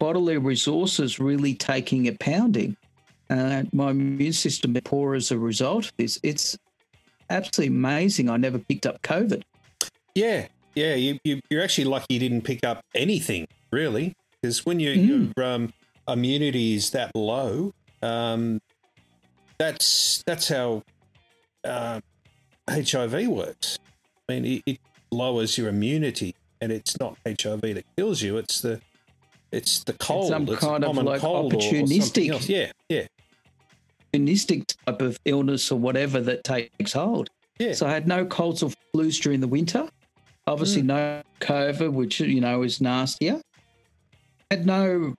bodily 0.00 0.38
resources 0.38 1.20
really 1.20 1.54
taking 1.54 2.08
a 2.08 2.12
pounding, 2.14 2.76
uh, 3.30 3.62
my 3.72 3.90
immune 3.90 4.32
system 4.32 4.74
poor 4.84 5.14
as 5.14 5.30
a 5.30 5.38
result 5.38 5.86
of 5.86 5.92
this. 5.96 6.18
It's 6.24 6.58
absolutely 7.30 7.76
amazing. 7.76 8.30
I 8.30 8.36
never 8.36 8.58
picked 8.58 8.86
up 8.86 9.00
COVID. 9.02 9.42
Yeah, 10.16 10.48
yeah. 10.74 10.96
You, 10.96 11.18
you, 11.22 11.40
are 11.52 11.62
actually 11.62 11.84
lucky 11.84 12.14
you 12.14 12.20
didn't 12.20 12.42
pick 12.42 12.64
up 12.64 12.84
anything, 12.96 13.46
really 13.70 14.16
because 14.42 14.66
when 14.66 14.80
you, 14.80 14.94
mm. 14.94 15.32
your 15.36 15.46
um, 15.46 15.72
immunity 16.08 16.74
is 16.74 16.90
that 16.90 17.14
low, 17.14 17.72
um, 18.02 18.60
that's 19.58 20.22
that's 20.26 20.48
how 20.48 20.82
uh, 21.64 22.00
HIV 22.68 23.28
works. 23.28 23.78
I 24.28 24.34
mean, 24.34 24.44
it, 24.44 24.62
it, 24.66 24.80
lowers 25.10 25.56
your 25.56 25.68
immunity, 25.68 26.34
and 26.60 26.70
it's 26.70 26.98
not 27.00 27.16
HIV 27.26 27.62
that 27.62 27.84
kills 27.96 28.22
you. 28.22 28.36
It's 28.36 28.60
the 28.60 28.80
it's 29.52 29.84
the 29.84 29.94
cold. 29.94 30.24
It's 30.24 30.30
some 30.30 30.48
it's 30.48 30.58
kind 30.58 30.84
of 30.84 30.96
like 30.98 31.22
opportunistic. 31.22 32.30
Or, 32.30 32.36
or 32.36 32.40
yeah, 32.42 32.72
yeah. 32.88 33.06
Opportunistic 34.12 34.74
type 34.86 35.02
of 35.02 35.18
illness 35.24 35.70
or 35.70 35.78
whatever 35.78 36.20
that 36.20 36.44
takes 36.44 36.92
hold. 36.92 37.28
Yeah. 37.58 37.72
So 37.72 37.86
I 37.86 37.90
had 37.90 38.06
no 38.06 38.24
colds 38.24 38.62
or 38.62 38.70
flus 38.94 39.20
during 39.20 39.40
the 39.40 39.48
winter. 39.48 39.88
Obviously, 40.46 40.82
mm. 40.82 40.86
no 40.86 41.22
COVID, 41.40 41.92
which 41.92 42.20
you 42.20 42.40
know 42.40 42.62
is 42.62 42.80
nastier 42.80 43.40
had 44.50 44.66
no, 44.66 45.14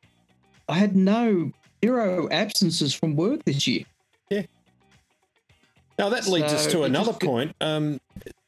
I 0.70 0.76
had 0.76 0.96
no 0.96 1.52
zero 1.84 2.30
absences 2.30 2.94
from 2.94 3.16
work 3.16 3.44
this 3.44 3.68
year. 3.68 3.84
Yeah. 4.30 4.44
Now 5.98 6.10
that 6.10 6.28
leads 6.28 6.52
so 6.52 6.56
us 6.58 6.68
to 6.68 6.84
another 6.84 7.14
point. 7.14 7.56
Um, 7.60 8.00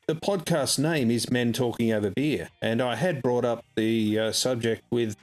the 0.07 0.15
podcast 0.15 0.77
name 0.77 1.09
is 1.09 1.31
Men 1.31 1.51
Talking 1.51 1.91
Over 1.91 2.11
Beer, 2.11 2.49
and 2.61 2.81
I 2.81 2.95
had 2.95 3.21
brought 3.21 3.43
up 3.43 3.65
the 3.75 4.19
uh, 4.19 4.31
subject 4.31 4.83
with 4.91 5.17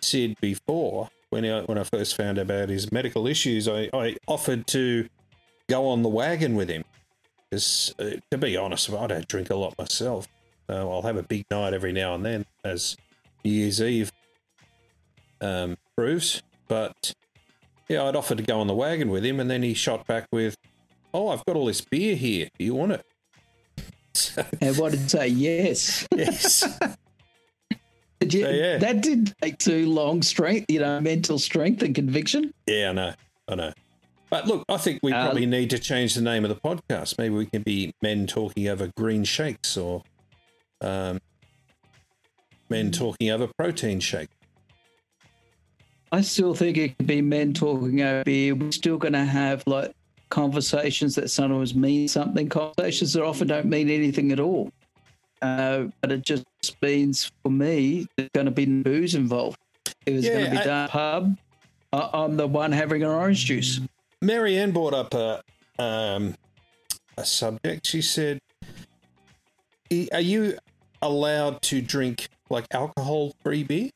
Sid 0.00 0.36
before 0.40 1.10
when 1.30 1.44
I 1.44 1.62
when 1.62 1.78
I 1.78 1.82
first 1.82 2.16
found 2.16 2.38
out 2.38 2.42
about 2.42 2.68
his 2.68 2.92
medical 2.92 3.26
issues. 3.26 3.68
I, 3.68 3.90
I 3.92 4.16
offered 4.28 4.66
to 4.68 5.08
go 5.68 5.88
on 5.88 6.02
the 6.02 6.08
wagon 6.08 6.54
with 6.54 6.68
him. 6.68 6.84
Because, 7.50 7.94
uh, 7.98 8.10
to 8.30 8.38
be 8.38 8.56
honest, 8.56 8.88
I 8.92 9.08
don't 9.08 9.26
drink 9.26 9.50
a 9.50 9.56
lot 9.56 9.76
myself. 9.76 10.28
Uh, 10.68 10.88
I'll 10.88 11.02
have 11.02 11.16
a 11.16 11.22
big 11.24 11.46
night 11.50 11.74
every 11.74 11.92
now 11.92 12.14
and 12.14 12.24
then, 12.24 12.46
as 12.64 12.96
New 13.44 13.50
Year's 13.50 13.82
Eve 13.82 14.12
um, 15.40 15.76
proves. 16.00 16.42
But 16.66 17.12
yeah, 17.88 18.04
I'd 18.04 18.16
offered 18.16 18.38
to 18.38 18.44
go 18.44 18.58
on 18.60 18.66
the 18.66 18.74
wagon 18.74 19.10
with 19.10 19.24
him, 19.24 19.38
and 19.38 19.50
then 19.50 19.62
he 19.62 19.74
shot 19.74 20.06
back 20.06 20.26
with, 20.32 20.56
"Oh, 21.12 21.28
I've 21.28 21.44
got 21.44 21.56
all 21.56 21.66
this 21.66 21.82
beer 21.82 22.16
here. 22.16 22.48
Do 22.58 22.64
you 22.64 22.74
want 22.74 22.92
it?" 22.92 23.04
and 24.62 24.76
what 24.78 24.92
did 24.92 25.10
say? 25.10 25.28
Yes. 25.28 26.06
Yes. 26.16 26.64
did 28.20 28.34
you, 28.34 28.42
so, 28.42 28.50
yeah. 28.50 28.78
That 28.78 29.02
didn't 29.02 29.34
take 29.42 29.58
too 29.58 29.90
long. 29.90 30.22
Strength, 30.22 30.70
you 30.70 30.80
know, 30.80 31.00
mental 31.00 31.38
strength 31.38 31.82
and 31.82 31.94
conviction. 31.94 32.54
Yeah, 32.66 32.90
I 32.90 32.92
know. 32.92 33.14
I 33.48 33.54
know. 33.54 33.72
But 34.30 34.46
look, 34.46 34.64
I 34.68 34.76
think 34.76 35.00
we 35.02 35.12
uh, 35.12 35.24
probably 35.24 35.46
need 35.46 35.70
to 35.70 35.78
change 35.78 36.14
the 36.14 36.22
name 36.22 36.44
of 36.44 36.50
the 36.50 36.56
podcast. 36.56 37.18
Maybe 37.18 37.34
we 37.34 37.46
can 37.46 37.62
be 37.62 37.92
men 38.00 38.26
talking 38.26 38.68
over 38.68 38.90
green 38.96 39.24
shakes 39.24 39.76
or 39.76 40.02
um, 40.80 41.20
men 42.70 42.86
hmm. 42.86 42.92
talking 42.92 43.30
over 43.30 43.48
protein 43.58 44.00
shakes. 44.00 44.32
I 46.12 46.22
still 46.22 46.54
think 46.54 46.76
it 46.76 46.96
could 46.96 47.06
be 47.06 47.22
men 47.22 47.52
talking 47.52 48.02
over 48.02 48.24
beer. 48.24 48.54
We're 48.54 48.72
still 48.72 48.98
going 48.98 49.12
to 49.12 49.24
have 49.24 49.62
like 49.66 49.92
conversations 50.28 51.14
that 51.14 51.30
sometimes 51.30 51.74
mean 51.74 52.08
something, 52.08 52.48
conversations 52.48 53.12
that 53.12 53.22
often 53.22 53.48
don't 53.48 53.66
mean 53.66 53.88
anything 53.90 54.32
at 54.32 54.40
all. 54.40 54.72
Uh, 55.42 55.84
but 56.00 56.12
it 56.12 56.22
just 56.22 56.44
means 56.82 57.30
for 57.42 57.50
me, 57.50 58.06
there's 58.16 58.30
going 58.34 58.46
to 58.46 58.50
be 58.50 58.66
booze 58.66 59.14
involved. 59.14 59.58
It 60.06 60.14
was 60.14 60.24
yeah, 60.24 60.32
going 60.32 60.44
to 60.46 60.50
be 60.50 60.58
I, 60.58 60.64
done 60.64 60.88
pub, 60.88 61.36
I, 61.92 62.24
am 62.24 62.36
the 62.36 62.46
one 62.46 62.72
having 62.72 63.02
an 63.02 63.08
orange 63.08 63.44
juice. 63.46 63.80
Marianne 64.20 64.72
brought 64.72 64.94
up 64.94 65.14
a 65.14 65.42
um, 65.78 66.34
a 67.16 67.24
subject. 67.24 67.86
She 67.86 68.02
said, 68.02 68.40
"Are 70.12 70.20
you 70.20 70.58
allowed 71.00 71.62
to 71.62 71.80
drink 71.80 72.28
like 72.50 72.66
alcohol-free 72.72 73.64
beer?" 73.64 73.90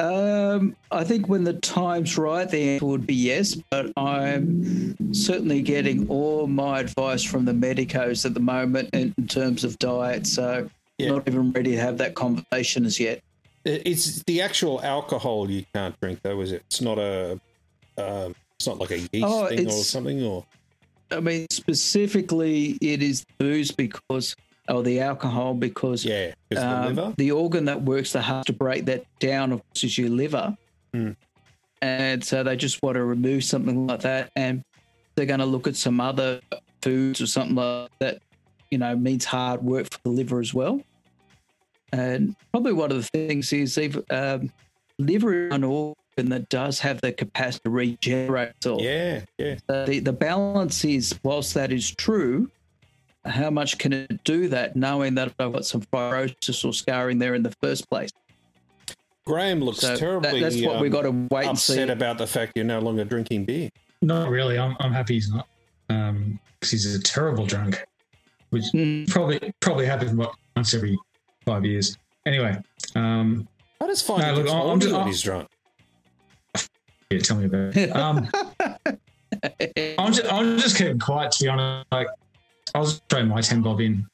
Um, 0.00 0.76
I 0.90 1.04
think 1.04 1.28
when 1.28 1.44
the 1.44 1.52
time's 1.54 2.16
right, 2.16 2.48
the 2.48 2.70
answer 2.70 2.86
would 2.86 3.06
be 3.06 3.14
yes. 3.14 3.54
But 3.70 3.92
I'm 3.98 5.14
certainly 5.14 5.60
getting 5.60 6.08
all 6.08 6.46
my 6.46 6.80
advice 6.80 7.22
from 7.22 7.44
the 7.44 7.52
medicos 7.52 8.24
at 8.24 8.32
the 8.32 8.40
moment 8.40 8.90
in, 8.94 9.14
in 9.18 9.26
terms 9.26 9.62
of 9.62 9.78
diet. 9.78 10.26
So 10.26 10.70
yeah. 10.96 11.10
not 11.10 11.28
even 11.28 11.52
ready 11.52 11.72
to 11.72 11.80
have 11.80 11.98
that 11.98 12.14
conversation 12.14 12.86
as 12.86 12.98
yet. 12.98 13.22
It's 13.64 14.22
the 14.22 14.40
actual 14.40 14.80
alcohol 14.82 15.50
you 15.50 15.66
can't 15.74 15.98
drink, 16.00 16.20
though, 16.22 16.40
is 16.40 16.52
it? 16.52 16.62
It's 16.66 16.80
not 16.80 16.98
a. 16.98 17.38
Um, 17.98 18.34
it's 18.56 18.66
not 18.66 18.78
like 18.78 18.90
a 18.90 18.98
yeast 18.98 19.10
oh, 19.22 19.48
thing 19.48 19.66
or 19.66 19.72
something, 19.72 20.22
or. 20.22 20.46
I 21.10 21.20
mean, 21.20 21.46
specifically, 21.50 22.78
it 22.80 23.02
is 23.02 23.26
booze 23.36 23.70
because 23.70 24.34
or 24.70 24.82
the 24.82 25.00
alcohol 25.00 25.54
because 25.54 26.04
yeah, 26.04 26.32
um, 26.56 26.94
the, 26.94 27.14
the, 27.16 27.30
organ 27.32 27.64
that 27.66 27.82
works 27.82 28.12
the 28.12 28.22
hardest 28.22 28.46
to 28.46 28.52
break 28.52 28.84
that 28.86 29.04
down, 29.18 29.52
of 29.52 29.62
course, 29.68 29.84
is 29.84 29.98
your 29.98 30.08
liver. 30.08 30.56
Mm. 30.94 31.16
And 31.82 32.24
so 32.24 32.42
they 32.42 32.56
just 32.56 32.82
want 32.82 32.96
to 32.96 33.04
remove 33.04 33.44
something 33.44 33.86
like 33.86 34.00
that. 34.00 34.30
And 34.36 34.62
they're 35.14 35.26
going 35.26 35.40
to 35.40 35.46
look 35.46 35.66
at 35.66 35.76
some 35.76 36.00
other 36.00 36.40
foods 36.82 37.20
or 37.20 37.26
something 37.26 37.56
like 37.56 37.90
that, 37.98 38.22
you 38.70 38.78
know, 38.78 38.94
means 38.96 39.24
hard 39.24 39.62
work 39.62 39.86
for 39.90 39.98
the 40.04 40.10
liver 40.10 40.40
as 40.40 40.52
well. 40.52 40.80
And 41.92 42.36
probably 42.52 42.72
one 42.72 42.92
of 42.92 42.96
the 42.98 43.02
things 43.02 43.52
is 43.52 43.76
even, 43.76 44.04
um, 44.10 44.52
liver 44.98 45.48
is 45.48 45.54
an 45.54 45.64
organ 45.64 45.96
that 46.16 46.48
does 46.48 46.78
have 46.80 47.00
the 47.00 47.12
capacity 47.12 47.62
to 47.64 47.70
regenerate 47.70 48.50
itself. 48.50 48.82
Yeah, 48.82 49.22
yeah. 49.38 49.56
So 49.68 49.86
the, 49.86 49.98
the 50.00 50.12
balance 50.12 50.84
is, 50.84 51.18
whilst 51.24 51.54
that 51.54 51.72
is 51.72 51.90
true, 51.90 52.50
how 53.30 53.50
much 53.50 53.78
can 53.78 53.92
it 53.92 54.24
do 54.24 54.48
that 54.48 54.76
knowing 54.76 55.14
that 55.14 55.32
I've 55.38 55.52
got 55.52 55.64
some 55.64 55.82
fibrosis 55.82 56.64
or 56.64 56.72
scarring 56.72 57.18
there 57.18 57.34
in 57.34 57.42
the 57.42 57.54
first 57.62 57.88
place? 57.88 58.10
Graeme 59.26 59.60
looks 59.60 59.80
so 59.80 59.96
terribly. 59.96 60.40
That, 60.40 60.52
that's 60.52 60.62
what 60.62 60.76
um, 60.76 60.82
we've 60.82 60.92
got 60.92 61.02
to 61.02 61.28
wait 61.30 61.46
and 61.46 61.58
see. 61.58 61.80
about 61.80 62.18
the 62.18 62.26
fact 62.26 62.52
you're 62.56 62.64
no 62.64 62.80
longer 62.80 63.04
drinking 63.04 63.44
beer. 63.44 63.70
Not 64.02 64.30
really. 64.30 64.58
I'm, 64.58 64.76
I'm 64.80 64.92
happy 64.92 65.14
he's 65.14 65.30
not. 65.30 65.46
Um, 65.88 66.38
because 66.58 66.70
he's 66.72 66.94
a 66.94 67.02
terrible 67.02 67.46
drunk, 67.46 67.84
which 68.50 68.64
mm. 68.74 69.08
probably 69.08 69.52
probably 69.60 69.86
happens 69.86 70.12
what, 70.12 70.34
once 70.54 70.74
every 70.74 70.98
five 71.44 71.64
years. 71.64 71.96
Anyway, 72.26 72.56
um, 72.94 73.48
I 73.80 73.86
just 73.86 74.06
find 74.06 74.22
no, 74.22 74.34
look, 74.34 74.48
I'm 74.52 74.78
just, 74.78 74.94
when 74.94 75.06
he's 75.06 75.22
drunk. 75.22 75.48
Yeah, 77.10 77.18
tell 77.20 77.38
me 77.38 77.46
about 77.46 77.76
it. 77.76 77.96
Um, 77.96 78.28
I'm 79.98 80.12
just 80.12 80.32
I'm 80.32 80.58
just 80.58 80.76
keeping 80.76 80.98
quiet 80.98 81.32
to 81.32 81.44
be 81.44 81.48
honest. 81.48 81.86
Like 81.90 82.08
I'll 82.74 82.86
throw 82.86 83.24
my 83.24 83.40
10 83.40 83.62
bob 83.62 83.80
in 83.80 84.06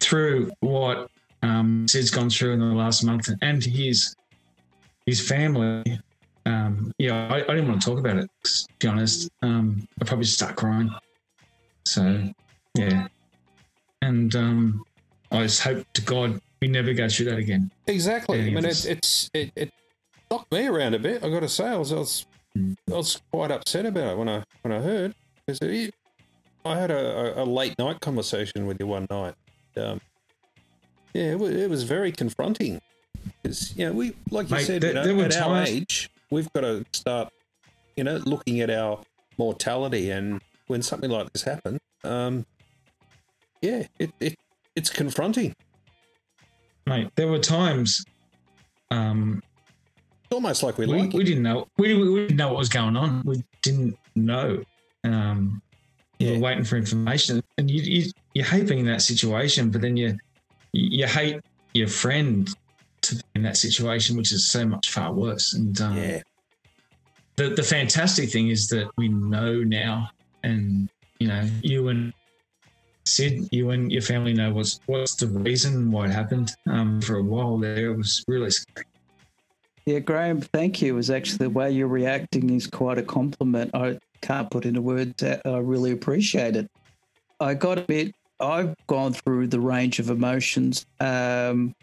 through 0.00 0.50
what 0.60 1.10
um, 1.42 1.86
Sid's 1.88 2.10
gone 2.10 2.30
through 2.30 2.52
in 2.52 2.60
the 2.60 2.66
last 2.66 3.04
month 3.04 3.28
and 3.42 3.62
his 3.62 4.14
his 5.06 5.26
family. 5.26 6.00
Um, 6.46 6.92
yeah, 6.98 7.28
I, 7.28 7.36
I, 7.36 7.54
didn't 7.54 7.68
want 7.68 7.82
to 7.82 7.90
talk 7.90 7.98
about 7.98 8.16
it. 8.16 8.30
To 8.44 8.68
be 8.78 8.88
honest, 8.88 9.30
um, 9.42 9.86
I 10.00 10.04
probably 10.04 10.24
just 10.24 10.36
start 10.36 10.56
crying. 10.56 10.90
So, 11.84 12.28
yeah, 12.74 13.08
and 14.02 14.34
um, 14.34 14.84
I 15.30 15.42
just 15.42 15.62
hope 15.62 15.84
to 15.94 16.02
God 16.02 16.40
we 16.60 16.68
never 16.68 16.92
go 16.92 17.08
through 17.08 17.26
that 17.26 17.38
again. 17.38 17.70
Exactly. 17.86 18.40
I 18.40 18.50
mean, 18.50 18.64
it's 18.64 18.84
it's 18.84 19.30
it, 19.34 19.52
it 19.56 19.72
knocked 20.30 20.52
me 20.52 20.66
around 20.66 20.94
a 20.94 20.98
bit. 20.98 21.24
I 21.24 21.28
got 21.28 21.40
to 21.40 21.48
say, 21.48 21.66
I 21.66 21.76
was 21.76 21.92
I 21.92 21.96
was. 21.96 22.26
I 22.56 22.96
was 22.96 23.22
quite 23.32 23.52
upset 23.52 23.86
about 23.86 24.12
it 24.12 24.18
when 24.18 24.28
I 24.28 24.42
when 24.62 24.72
I 24.72 24.80
heard 24.80 25.14
because 25.46 25.60
I 26.64 26.78
had 26.78 26.90
a, 26.90 27.42
a, 27.42 27.44
late 27.44 27.78
night 27.78 28.00
conversation 28.00 28.66
with 28.66 28.78
you 28.80 28.86
one 28.86 29.06
night. 29.10 29.34
Um, 29.76 30.00
yeah, 31.14 31.32
it 31.32 31.38
was, 31.38 31.54
it 31.54 31.70
was 31.70 31.84
very 31.84 32.12
confronting. 32.12 32.80
Because 33.42 33.76
you 33.76 33.86
know, 33.86 33.92
we 33.92 34.14
like 34.30 34.48
you 34.50 34.56
Mate, 34.56 34.64
said, 34.64 34.82
there, 34.82 35.06
you 35.06 35.14
know, 35.14 35.24
at 35.24 35.36
our 35.36 35.62
age, 35.62 36.10
we've 36.30 36.52
got 36.52 36.62
to 36.62 36.84
start, 36.92 37.32
you 37.96 38.04
know, 38.04 38.16
looking 38.18 38.60
at 38.60 38.70
our 38.70 39.00
mortality, 39.38 40.10
and 40.10 40.40
when 40.66 40.82
something 40.82 41.10
like 41.10 41.32
this 41.32 41.42
happens, 41.42 41.80
um, 42.04 42.46
yeah, 43.62 43.86
it, 43.98 44.12
it 44.20 44.38
it's 44.76 44.90
confronting. 44.90 45.54
Mate, 46.86 47.10
there 47.16 47.28
were 47.28 47.38
times, 47.38 48.04
um, 48.90 49.42
it's 50.24 50.32
almost 50.32 50.62
like 50.62 50.78
we 50.78 50.86
we, 50.86 51.00
like 51.00 51.12
we 51.12 51.24
didn't 51.24 51.42
know 51.42 51.66
we, 51.76 51.94
we 51.94 52.20
didn't 52.22 52.36
know 52.36 52.48
what 52.48 52.58
was 52.58 52.68
going 52.68 52.96
on. 52.96 53.22
We 53.24 53.44
didn't 53.62 53.98
know. 54.14 54.62
Um, 55.04 55.62
yeah. 56.20 56.32
You're 56.32 56.40
waiting 56.40 56.64
for 56.64 56.76
information, 56.76 57.42
and 57.56 57.70
you, 57.70 57.82
you 57.82 58.10
you 58.34 58.44
hate 58.44 58.68
being 58.68 58.80
in 58.80 58.86
that 58.86 59.00
situation, 59.00 59.70
but 59.70 59.80
then 59.80 59.96
you 59.96 60.18
you 60.72 61.06
hate 61.06 61.40
your 61.72 61.88
friend 61.88 62.48
to 63.00 63.14
be 63.16 63.22
in 63.36 63.42
that 63.42 63.56
situation, 63.56 64.18
which 64.18 64.30
is 64.30 64.46
so 64.46 64.66
much 64.66 64.90
far 64.90 65.14
worse. 65.14 65.54
And 65.54 65.80
um, 65.80 65.96
yeah. 65.96 66.20
the 67.36 67.48
the 67.48 67.62
fantastic 67.62 68.30
thing 68.30 68.48
is 68.48 68.68
that 68.68 68.90
we 68.98 69.08
know 69.08 69.64
now, 69.64 70.10
and 70.42 70.90
you 71.20 71.28
know, 71.28 71.48
you 71.62 71.88
and 71.88 72.12
Sid, 73.06 73.48
you 73.50 73.70
and 73.70 73.90
your 73.90 74.02
family 74.02 74.34
know 74.34 74.52
what's 74.52 74.78
what's 74.84 75.14
the 75.14 75.26
reason 75.26 75.90
why 75.90 76.04
it 76.04 76.10
happened. 76.10 76.52
Um, 76.68 77.00
for 77.00 77.16
a 77.16 77.22
while 77.22 77.56
there, 77.56 77.92
it 77.92 77.96
was 77.96 78.22
really 78.28 78.50
scary. 78.50 78.86
Yeah, 79.86 80.00
Graeme, 80.00 80.42
thank 80.42 80.82
you. 80.82 80.92
It 80.92 80.96
was 80.96 81.08
actually 81.08 81.38
the 81.38 81.50
way 81.50 81.70
you're 81.70 81.88
reacting 81.88 82.50
is 82.50 82.66
quite 82.66 82.98
a 82.98 83.02
compliment. 83.02 83.70
I 83.72 83.98
can't 84.22 84.50
put 84.50 84.66
into 84.66 84.82
words. 84.82 85.14
That 85.18 85.42
I 85.44 85.58
really 85.58 85.92
appreciate 85.92 86.56
it. 86.56 86.70
I 87.40 87.54
got 87.54 87.78
a 87.78 87.82
bit 87.82 88.14
I've 88.40 88.74
gone 88.86 89.12
through 89.12 89.48
the 89.48 89.60
range 89.60 89.98
of 89.98 90.10
emotions. 90.10 90.86
Um, 90.98 91.74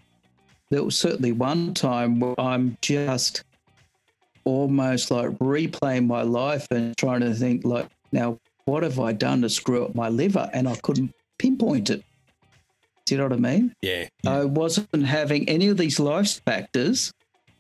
there 0.70 0.84
was 0.84 0.98
certainly 0.98 1.32
one 1.32 1.74
time 1.74 2.20
where 2.20 2.40
I'm 2.40 2.78
just 2.82 3.44
almost 4.44 5.12
like 5.12 5.30
replaying 5.40 6.08
my 6.08 6.24
life 6.24 6.68
and 6.72 6.96
trying 6.98 7.22
to 7.22 7.34
think 7.34 7.64
like, 7.64 7.88
now 8.12 8.40
what 8.66 8.84
have 8.84 9.00
I 9.00 9.14
done 9.14 9.42
to 9.42 9.50
screw 9.50 9.86
up 9.86 9.96
my 9.96 10.10
liver? 10.10 10.50
And 10.54 10.68
I 10.68 10.76
couldn't 10.76 11.14
pinpoint 11.38 11.90
it. 11.90 12.04
Do 13.06 13.16
you 13.16 13.20
know 13.20 13.26
what 13.26 13.34
I 13.34 13.38
mean? 13.38 13.74
Yeah. 13.82 14.08
I 14.26 14.44
wasn't 14.44 15.06
having 15.06 15.48
any 15.48 15.68
of 15.68 15.78
these 15.78 16.00
life 16.00 16.42
factors 16.44 17.14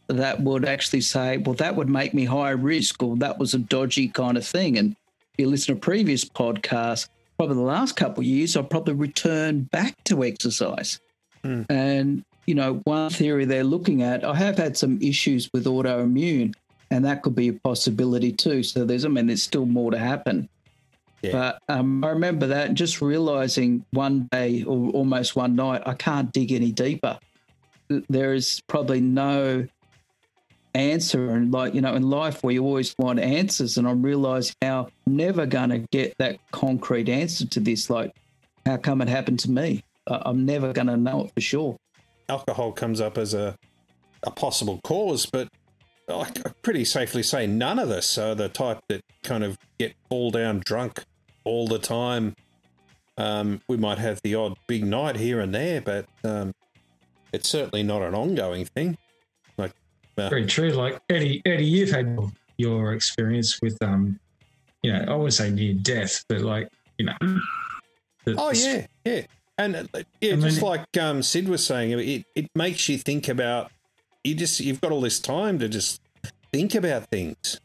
that 0.07 0.39
would 0.41 0.65
actually 0.65 1.01
say, 1.01 1.37
well, 1.37 1.55
that 1.55 1.75
would 1.75 1.89
make 1.89 2.13
me 2.13 2.25
high 2.25 2.51
risk 2.51 3.03
or 3.03 3.15
that 3.17 3.37
was 3.37 3.53
a 3.53 3.59
dodgy 3.59 4.07
kind 4.07 4.37
of 4.37 4.45
thing. 4.45 4.77
And 4.77 4.91
if 5.33 5.39
you 5.39 5.47
listen 5.47 5.75
to 5.75 5.79
previous 5.79 6.23
podcasts, 6.23 7.09
probably 7.37 7.55
the 7.55 7.61
last 7.61 7.95
couple 7.95 8.21
of 8.21 8.27
years, 8.27 8.55
I've 8.55 8.69
probably 8.69 8.93
returned 8.93 9.69
back 9.71 10.01
to 10.05 10.23
exercise. 10.23 10.99
Mm. 11.43 11.65
And, 11.69 12.25
you 12.45 12.55
know, 12.55 12.81
one 12.85 13.09
theory 13.09 13.45
they're 13.45 13.63
looking 13.63 14.01
at, 14.01 14.23
I 14.23 14.33
have 14.35 14.57
had 14.57 14.77
some 14.77 14.99
issues 15.01 15.49
with 15.53 15.65
autoimmune, 15.65 16.53
and 16.89 17.05
that 17.05 17.21
could 17.21 17.35
be 17.35 17.49
a 17.49 17.53
possibility 17.53 18.31
too. 18.31 18.63
So 18.63 18.85
there's, 18.85 19.05
I 19.05 19.09
mean, 19.09 19.27
there's 19.27 19.43
still 19.43 19.65
more 19.65 19.91
to 19.91 19.99
happen. 19.99 20.49
Yeah. 21.21 21.31
But 21.31 21.59
um, 21.67 22.03
I 22.03 22.09
remember 22.09 22.47
that 22.47 22.73
just 22.75 23.01
realizing 23.01 23.83
one 23.91 24.29
day 24.31 24.63
or 24.63 24.89
almost 24.91 25.35
one 25.35 25.55
night, 25.55 25.81
I 25.85 25.93
can't 25.93 26.31
dig 26.31 26.51
any 26.51 26.71
deeper. 26.71 27.19
There 27.89 28.33
is 28.33 28.61
probably 28.67 29.01
no 29.01 29.67
answer 30.77 31.31
and 31.31 31.51
like 31.51 31.73
you 31.73 31.81
know 31.81 31.95
in 31.95 32.09
life 32.09 32.43
we 32.43 32.59
always 32.59 32.93
want 32.99 33.19
answers 33.19 33.77
and 33.77 33.87
i'm 33.87 34.01
realizing 34.01 34.53
i'm 34.61 34.85
never 35.05 35.45
going 35.45 35.69
to 35.69 35.79
get 35.91 36.15
that 36.19 36.37
concrete 36.51 37.09
answer 37.09 37.45
to 37.47 37.59
this 37.59 37.89
like 37.89 38.13
how 38.67 38.75
come 38.75 39.01
it 39.01 39.07
happened 39.07 39.39
to 39.39 39.49
me? 39.49 39.81
I'm 40.07 40.45
never 40.45 40.73
going 40.73 40.87
to 40.87 40.97
know 40.97 41.25
it 41.25 41.31
for 41.33 41.41
sure. 41.41 41.77
Alcohol 42.27 42.73
comes 42.73 42.99
up 43.01 43.17
as 43.17 43.33
a 43.33 43.57
a 44.23 44.31
possible 44.31 44.79
cause 44.83 45.27
but 45.27 45.47
i 46.09 46.27
pretty 46.63 46.83
safely 46.83 47.21
say 47.21 47.45
none 47.45 47.77
of 47.77 47.91
us 47.91 48.17
are 48.17 48.33
the 48.33 48.49
type 48.49 48.79
that 48.89 48.99
kind 49.21 49.43
of 49.43 49.59
get 49.77 49.93
all 50.09 50.31
down 50.31 50.59
drunk 50.65 51.03
all 51.43 51.67
the 51.67 51.77
time. 51.77 52.35
Um, 53.19 53.61
we 53.67 53.77
might 53.77 53.99
have 53.99 54.19
the 54.23 54.33
odd 54.33 54.57
big 54.65 54.83
night 54.83 55.17
here 55.17 55.39
and 55.39 55.53
there 55.53 55.81
but 55.81 56.07
um, 56.23 56.51
it's 57.31 57.47
certainly 57.47 57.83
not 57.83 58.01
an 58.01 58.15
ongoing 58.15 58.65
thing 58.65 58.97
yeah. 60.17 60.29
Very 60.29 60.45
true. 60.45 60.71
Like 60.71 60.99
Eddie, 61.09 61.41
Eddie, 61.45 61.65
you've 61.65 61.91
had 61.91 62.17
your 62.57 62.93
experience 62.93 63.59
with 63.61 63.81
um, 63.83 64.19
you 64.83 64.91
know, 64.91 65.05
I 65.07 65.15
wouldn't 65.15 65.33
say 65.33 65.49
near 65.49 65.73
death, 65.73 66.23
but 66.27 66.41
like 66.41 66.69
you 66.97 67.05
know. 67.05 67.39
The, 68.25 68.35
oh 68.37 68.51
yeah, 68.51 68.87
yeah, 69.05 69.21
and 69.57 69.75
uh, 69.75 69.83
yeah, 70.21 70.33
I 70.33 70.35
just 70.37 70.61
mean, 70.61 70.69
like 70.69 70.97
um, 70.97 71.23
Sid 71.23 71.47
was 71.47 71.65
saying, 71.65 71.91
it 71.91 72.25
it 72.35 72.49
makes 72.55 72.89
you 72.89 72.97
think 72.97 73.27
about. 73.27 73.71
You 74.23 74.35
just 74.35 74.59
you've 74.59 74.81
got 74.81 74.91
all 74.91 75.01
this 75.01 75.19
time 75.19 75.59
to 75.59 75.69
just 75.69 76.01
think 76.51 76.75
about 76.75 77.09
things, 77.09 77.59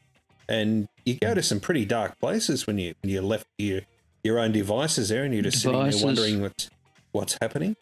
and 0.48 0.88
you 1.04 1.16
go 1.16 1.34
to 1.34 1.42
some 1.42 1.58
pretty 1.60 1.84
dark 1.84 2.18
places 2.20 2.66
when 2.66 2.78
you 2.78 2.94
when 3.02 3.10
you're 3.10 3.22
left 3.22 3.46
your 3.58 3.80
your 4.22 4.38
own 4.38 4.52
devices 4.52 5.08
there, 5.08 5.24
and 5.24 5.34
you're 5.34 5.42
just 5.42 5.62
devices. 5.62 6.00
sitting 6.00 6.14
there 6.14 6.22
wondering 6.24 6.42
what's 6.42 6.70
what's 7.12 7.36
happening. 7.40 7.76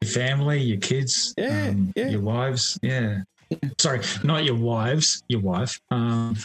Your 0.00 0.10
family, 0.12 0.60
your 0.60 0.78
kids, 0.78 1.34
yeah, 1.36 1.68
um, 1.70 1.92
yeah. 1.96 2.08
your 2.08 2.20
wives, 2.20 2.78
yeah. 2.82 3.22
Sorry, 3.78 4.00
not 4.22 4.44
your 4.44 4.56
wives, 4.56 5.22
your 5.28 5.40
wife. 5.40 5.80
Um, 5.90 6.36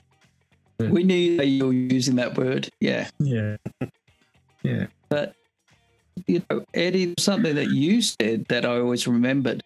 we 0.80 1.04
knew 1.04 1.38
that 1.38 1.48
you 1.48 1.66
were 1.68 1.74
using 1.74 2.16
that 2.16 2.38
word. 2.38 2.70
Yeah. 2.80 3.10
Yeah. 3.20 3.58
Yeah. 4.64 4.88
But, 5.10 5.36
you 6.28 6.42
know, 6.50 6.64
Eddie, 6.74 7.14
something 7.20 7.56
that 7.56 7.72
you 7.72 8.02
said 8.02 8.46
that 8.50 8.66
I 8.66 8.80
always 8.80 9.08
remembered. 9.08 9.62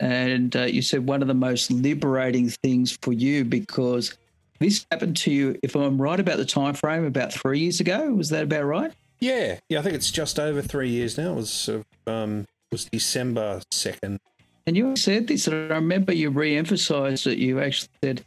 And 0.00 0.54
uh, 0.54 0.64
you 0.64 0.82
said 0.82 1.06
one 1.06 1.22
of 1.22 1.28
the 1.28 1.34
most 1.34 1.70
liberating 1.70 2.50
things 2.50 2.98
for 3.00 3.12
you 3.12 3.44
because 3.44 4.16
this 4.58 4.86
happened 4.90 5.16
to 5.18 5.30
you, 5.30 5.58
if 5.62 5.74
I'm 5.74 6.00
right 6.00 6.20
about 6.20 6.38
the 6.38 6.44
time 6.44 6.74
frame, 6.74 7.04
about 7.04 7.32
three 7.32 7.60
years 7.60 7.80
ago. 7.80 8.12
Was 8.12 8.30
that 8.30 8.44
about 8.44 8.64
right? 8.64 8.92
Yeah. 9.20 9.58
Yeah. 9.68 9.78
I 9.78 9.82
think 9.82 9.94
it's 9.94 10.10
just 10.10 10.38
over 10.38 10.60
three 10.62 10.90
years 10.90 11.16
now. 11.16 11.32
It 11.32 11.36
was, 11.36 11.70
um, 12.06 12.46
was 12.72 12.86
December 12.86 13.60
2nd, 13.72 14.18
and 14.66 14.76
you 14.76 14.96
said 14.96 15.28
this, 15.28 15.46
and 15.46 15.72
I 15.72 15.76
remember 15.76 16.12
you 16.12 16.30
re-emphasized 16.30 17.24
that 17.26 17.38
you 17.38 17.60
actually 17.60 17.90
said 18.02 18.24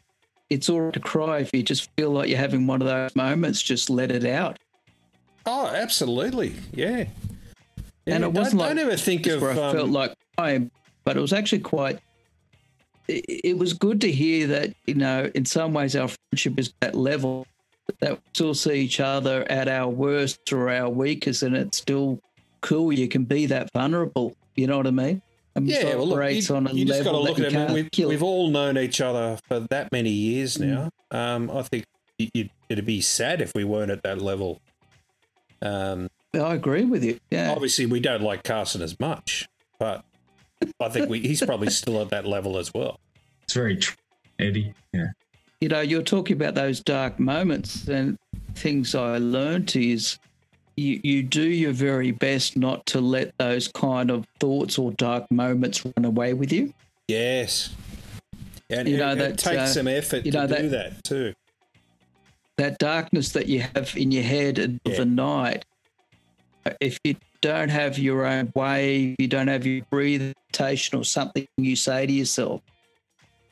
it's 0.49 0.69
all 0.69 0.81
right 0.81 0.93
to 0.93 0.99
cry 0.99 1.39
if 1.39 1.53
you 1.53 1.61
just 1.63 1.89
feel 1.97 2.11
like 2.11 2.29
you're 2.29 2.37
having 2.37 2.65
one 2.65 2.81
of 2.81 2.87
those 2.87 3.15
moments. 3.15 3.61
Just 3.61 3.89
let 3.89 4.09
it 4.09 4.25
out. 4.25 4.57
Oh, 5.45 5.67
absolutely, 5.67 6.55
yeah. 6.73 7.05
yeah 8.05 8.15
and 8.15 8.23
it 8.23 8.31
wasn't 8.31 8.59
don't, 8.59 8.69
like 8.69 8.77
don't 8.77 8.79
ever 8.79 8.97
think 8.97 9.27
of 9.27 9.41
where 9.41 9.51
I 9.51 9.57
um, 9.57 9.75
felt 9.75 9.89
like 9.89 10.15
crying, 10.37 10.71
but 11.03 11.17
it 11.17 11.19
was 11.19 11.33
actually 11.33 11.59
quite. 11.59 11.99
It, 13.07 13.25
it 13.43 13.57
was 13.57 13.73
good 13.73 13.99
to 14.01 14.11
hear 14.11 14.47
that 14.47 14.73
you 14.85 14.95
know, 14.95 15.29
in 15.35 15.45
some 15.45 15.73
ways, 15.73 15.95
our 15.95 16.07
friendship 16.07 16.57
is 16.57 16.73
that 16.79 16.95
level 16.95 17.45
that 17.99 18.13
we 18.13 18.19
still 18.33 18.53
see 18.53 18.75
each 18.75 18.99
other 18.99 19.49
at 19.51 19.67
our 19.67 19.89
worst 19.89 20.53
or 20.53 20.69
our 20.69 20.89
weakest, 20.89 21.43
and 21.43 21.55
it's 21.55 21.77
still 21.77 22.19
cool. 22.61 22.93
You 22.93 23.09
can 23.09 23.25
be 23.25 23.45
that 23.47 23.69
vulnerable. 23.73 24.35
You 24.55 24.67
know 24.67 24.77
what 24.77 24.87
I 24.87 24.91
mean? 24.91 25.21
Yeah, 25.55 25.95
well, 25.95 26.07
look, 26.07 26.31
you, 26.31 26.55
on 26.55 26.67
a 26.67 26.73
you 26.73 26.85
just 26.85 27.03
got 27.03 27.11
to 27.11 27.19
look 27.19 27.39
at 27.39 27.53
it. 27.53 27.71
We've, 27.71 28.07
we've, 28.07 28.23
all 28.23 28.49
known 28.49 28.77
each 28.77 29.01
other 29.01 29.37
for 29.47 29.61
that 29.71 29.91
many 29.91 30.11
years 30.11 30.57
mm. 30.57 30.67
now. 30.67 30.89
Mm. 31.11 31.17
Um, 31.17 31.51
I 31.51 31.63
think 31.63 31.85
it'd 32.69 32.85
be 32.85 33.01
sad 33.01 33.41
if 33.41 33.53
we 33.55 33.63
weren't 33.63 33.91
at 33.91 34.03
that 34.03 34.21
level. 34.21 34.61
Um, 35.61 36.09
I 36.33 36.53
agree 36.53 36.85
with 36.85 37.03
you. 37.03 37.19
Yeah. 37.31 37.51
Obviously, 37.51 37.85
we 37.85 37.99
don't 37.99 38.21
like 38.21 38.43
Carson 38.43 38.81
as 38.81 38.99
much, 38.99 39.47
but 39.79 40.03
I 40.79 40.89
think 40.89 41.09
we, 41.09 41.19
he's 41.19 41.43
probably 41.43 41.69
still 41.69 42.01
at 42.01 42.09
that 42.09 42.25
level 42.25 42.57
as 42.57 42.73
well. 42.73 42.99
It's 43.43 43.53
very 43.53 43.77
true, 43.77 43.97
Eddie. 44.37 44.73
Yeah. 44.93 45.07
You 45.61 45.69
know, 45.69 45.81
you're 45.81 46.03
talking 46.03 46.35
about 46.35 46.55
those 46.55 46.79
dark 46.79 47.19
moments, 47.19 47.87
and 47.87 48.17
things 48.55 48.95
I 48.95 49.17
learned 49.17 49.75
is 49.75 50.19
you, 50.79 50.99
you 51.03 51.23
do 51.23 51.43
your 51.43 51.73
very 51.73 52.11
best 52.11 52.55
not 52.55 52.85
to 52.87 53.01
let 53.01 53.37
those 53.37 53.67
kind 53.67 54.09
of 54.09 54.25
thoughts 54.39 54.77
or 54.77 54.91
dark 54.93 55.29
moments 55.29 55.85
run 55.85 56.05
away 56.05 56.33
with 56.33 56.53
you. 56.53 56.73
Yes. 57.07 57.75
And 58.69 58.87
you 58.87 58.97
know, 58.97 59.15
that, 59.15 59.31
it 59.31 59.37
takes 59.37 59.57
uh, 59.57 59.67
some 59.67 59.87
effort 59.87 60.25
you 60.25 60.31
know, 60.31 60.41
to 60.41 60.47
that, 60.47 60.61
do 60.61 60.69
that 60.69 61.03
too. 61.03 61.33
That 62.57 62.77
darkness 62.77 63.33
that 63.33 63.47
you 63.47 63.61
have 63.61 63.95
in 63.97 64.11
your 64.11 64.23
head 64.23 64.59
at 64.59 64.71
yeah. 64.85 64.97
the 64.97 65.05
night, 65.05 65.65
if 66.79 66.97
you 67.03 67.15
don't 67.41 67.69
have 67.69 67.97
your 67.97 68.25
own 68.25 68.51
way, 68.55 69.15
you 69.19 69.27
don't 69.27 69.47
have 69.47 69.65
your 69.65 69.83
breathing 69.89 70.33
or 70.93 71.03
something 71.03 71.47
you 71.57 71.75
say 71.75 72.05
to 72.05 72.11
yourself, 72.11 72.61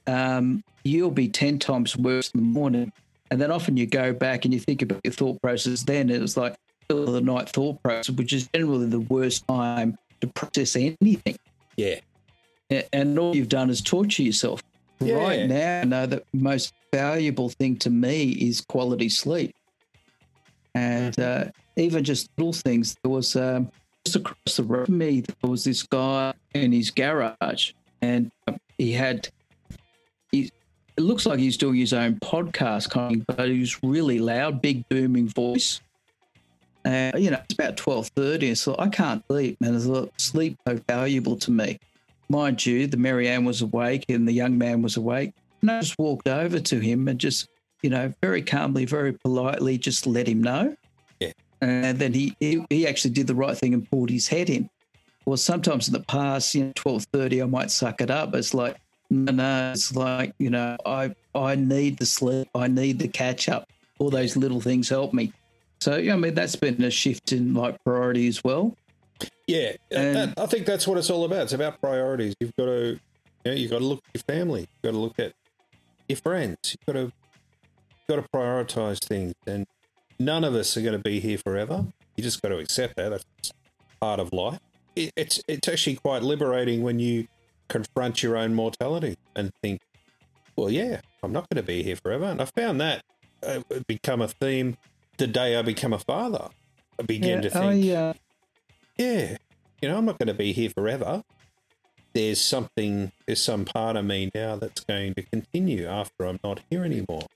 um, 0.07 0.63
you'll 0.83 1.11
be 1.11 1.27
10 1.29 1.59
times 1.59 1.95
worse 1.95 2.31
in 2.31 2.41
the 2.41 2.45
morning. 2.45 2.91
And 3.31 3.41
then 3.41 3.51
often 3.51 3.75
you 3.77 3.85
go 3.85 4.13
back 4.13 4.45
and 4.45 4.53
you 4.53 4.59
think 4.59 4.81
about 4.81 5.01
your 5.03 5.13
thought 5.13 5.41
process 5.41 5.83
then. 5.83 6.09
It 6.09 6.21
was 6.21 6.37
like, 6.37 6.55
of 6.89 7.11
the 7.11 7.21
night 7.21 7.49
thought 7.49 7.81
process, 7.83 8.09
which 8.15 8.33
is 8.33 8.47
generally 8.53 8.87
the 8.87 9.01
worst 9.01 9.47
time 9.47 9.97
to 10.21 10.27
process 10.27 10.75
anything. 10.75 11.37
Yeah. 11.75 11.99
And 12.91 13.17
all 13.17 13.35
you've 13.35 13.49
done 13.49 13.69
is 13.69 13.81
torture 13.81 14.23
yourself. 14.23 14.61
Yeah. 14.99 15.15
Right 15.15 15.47
now, 15.47 15.81
I 15.81 15.83
know 15.83 16.05
the 16.05 16.23
most 16.33 16.73
valuable 16.93 17.49
thing 17.49 17.77
to 17.77 17.89
me 17.89 18.31
is 18.31 18.61
quality 18.61 19.09
sleep. 19.09 19.55
And 20.73 21.13
mm-hmm. 21.15 21.49
uh, 21.49 21.51
even 21.75 22.03
just 22.03 22.29
little 22.37 22.53
things. 22.53 22.95
There 23.03 23.11
was 23.11 23.35
um, 23.35 23.71
just 24.05 24.15
across 24.15 24.55
the 24.55 24.63
road 24.63 24.87
from 24.87 24.97
me, 24.97 25.21
there 25.21 25.49
was 25.49 25.63
this 25.63 25.83
guy 25.83 26.33
in 26.53 26.71
his 26.71 26.91
garage 26.91 27.73
and 28.01 28.31
he 28.77 28.91
had 28.91 29.29
he. 30.31 30.51
It 30.97 31.03
looks 31.03 31.27
like 31.27 31.37
he's 31.37 31.57
doing 31.57 31.75
his 31.75 31.93
own 31.93 32.15
podcast, 32.15 32.89
kind 32.89 33.21
of, 33.21 33.27
but 33.27 33.49
he 33.49 33.59
was 33.59 33.83
really 33.83 34.17
loud, 34.17 34.63
big 34.63 34.89
booming 34.89 35.27
voice. 35.27 35.79
Uh, 36.87 37.17
you 37.17 37.29
know, 37.29 37.39
it's 37.43 37.53
about 37.53 37.75
twelve 37.75 38.07
thirty. 38.15 38.55
So 38.55 38.75
I 38.79 38.87
can't 38.87 39.21
sleep, 39.27 39.59
man. 39.59 39.77
Sleep 40.17 40.57
so 40.65 40.79
valuable 40.87 41.35
to 41.37 41.51
me. 41.51 41.79
Mind 42.29 42.65
you, 42.65 42.87
the 42.87 42.97
Mary 42.97 43.25
Marianne 43.25 43.45
was 43.45 43.61
awake 43.61 44.05
and 44.09 44.27
the 44.27 44.31
young 44.31 44.57
man 44.57 44.81
was 44.81 44.97
awake. 44.97 45.33
And 45.61 45.71
I 45.71 45.81
just 45.81 45.97
walked 45.99 46.27
over 46.27 46.59
to 46.59 46.79
him 46.79 47.07
and 47.07 47.19
just, 47.19 47.49
you 47.81 47.89
know, 47.89 48.13
very 48.21 48.41
calmly, 48.41 48.85
very 48.85 49.13
politely, 49.13 49.77
just 49.77 50.07
let 50.07 50.27
him 50.27 50.41
know. 50.41 50.75
Yeah. 51.19 51.31
And 51.61 51.99
then 51.99 52.13
he, 52.13 52.35
he 52.39 52.63
he 52.69 52.87
actually 52.87 53.11
did 53.11 53.27
the 53.27 53.35
right 53.35 53.57
thing 53.57 53.73
and 53.73 53.89
pulled 53.89 54.09
his 54.09 54.27
head 54.27 54.49
in. 54.49 54.69
Well, 55.25 55.37
sometimes 55.37 55.87
in 55.87 55.93
the 55.93 56.03
past, 56.03 56.55
you 56.55 56.65
know, 56.65 56.71
twelve 56.75 57.03
thirty, 57.11 57.41
I 57.41 57.45
might 57.47 57.71
suck 57.71 58.01
it 58.01 58.09
up. 58.09 58.33
It's 58.35 58.53
like, 58.53 58.77
no, 59.09 59.31
no, 59.31 59.71
it's 59.71 59.95
like, 59.95 60.33
you 60.37 60.49
know, 60.49 60.77
I 60.85 61.15
I 61.33 61.55
need 61.55 61.97
the 61.97 62.05
sleep, 62.05 62.47
I 62.55 62.67
need 62.67 62.99
the 62.99 63.07
catch 63.07 63.49
up. 63.49 63.67
All 63.99 64.09
those 64.09 64.37
little 64.37 64.61
things 64.61 64.89
help 64.89 65.13
me. 65.13 65.33
So, 65.79 65.97
yeah, 65.97 66.13
I 66.13 66.17
mean, 66.17 66.33
that's 66.33 66.55
been 66.55 66.81
a 66.83 66.89
shift 66.89 67.31
in 67.31 67.53
like 67.53 67.83
priority 67.83 68.27
as 68.27 68.43
well. 68.43 68.75
Yeah, 69.47 69.73
that, 69.89 70.33
I 70.37 70.45
think 70.45 70.65
that's 70.65 70.87
what 70.87 70.97
it's 70.97 71.09
all 71.09 71.23
about. 71.23 71.43
It's 71.43 71.53
about 71.53 71.79
priorities. 71.79 72.35
You've 72.39 72.55
got 72.57 72.65
to, 72.65 72.99
you 73.45 73.51
know, 73.51 73.53
you've 73.53 73.71
got 73.71 73.79
to 73.79 73.85
look 73.85 74.03
at 74.09 74.15
your 74.15 74.35
family. 74.35 74.61
You've 74.61 74.81
got 74.83 74.91
to 74.91 74.97
look 74.97 75.19
at 75.19 75.33
your 76.09 76.17
friends. 76.17 76.57
You've 76.65 76.85
got 76.85 76.93
to, 76.93 76.99
you've 76.99 78.07
got 78.09 78.15
to 78.17 78.27
prioritize 78.35 78.99
things. 78.99 79.33
And 79.45 79.65
none 80.19 80.43
of 80.43 80.53
us 80.53 80.75
are 80.75 80.81
going 80.81 80.97
to 80.97 80.99
be 80.99 81.19
here 81.19 81.37
forever. 81.37 81.85
You 82.15 82.23
just 82.23 82.41
got 82.41 82.49
to 82.49 82.57
accept 82.57 82.95
that. 82.97 83.09
That's 83.09 83.53
part 84.01 84.19
of 84.19 84.33
life. 84.33 84.59
It, 84.95 85.13
it's 85.15 85.41
it's 85.47 85.67
actually 85.67 85.95
quite 85.95 86.23
liberating 86.23 86.81
when 86.81 86.99
you 86.99 87.27
confront 87.69 88.23
your 88.23 88.35
own 88.35 88.53
mortality 88.53 89.17
and 89.35 89.51
think, 89.61 89.81
well, 90.55 90.69
yeah, 90.69 91.01
I'm 91.23 91.31
not 91.31 91.47
going 91.49 91.63
to 91.63 91.67
be 91.67 91.83
here 91.83 91.95
forever. 91.95 92.25
And 92.25 92.41
I 92.41 92.45
found 92.45 92.81
that 92.81 93.03
uh, 93.43 93.61
become 93.87 94.21
a 94.21 94.27
theme 94.27 94.77
the 95.17 95.27
day 95.27 95.55
I 95.55 95.61
become 95.61 95.93
a 95.93 95.99
father. 95.99 96.49
I 96.99 97.03
began 97.03 97.41
yeah, 97.41 97.41
to 97.41 97.49
think. 97.49 97.85
I, 97.85 97.95
uh 97.95 98.13
yeah, 98.97 99.37
you 99.81 99.89
know, 99.89 99.97
I'm 99.97 100.05
not 100.05 100.17
going 100.17 100.27
to 100.27 100.33
be 100.33 100.53
here 100.53 100.69
forever. 100.69 101.23
There's 102.13 102.41
something, 102.41 103.11
there's 103.25 103.43
some 103.43 103.65
part 103.65 103.95
of 103.95 104.05
me 104.05 104.31
now 104.33 104.55
that's 104.55 104.83
going 104.83 105.13
to 105.15 105.21
continue 105.23 105.85
after 105.85 106.25
I'm 106.25 106.39
not 106.43 106.61
here 106.69 106.83
anymore. 106.83 107.27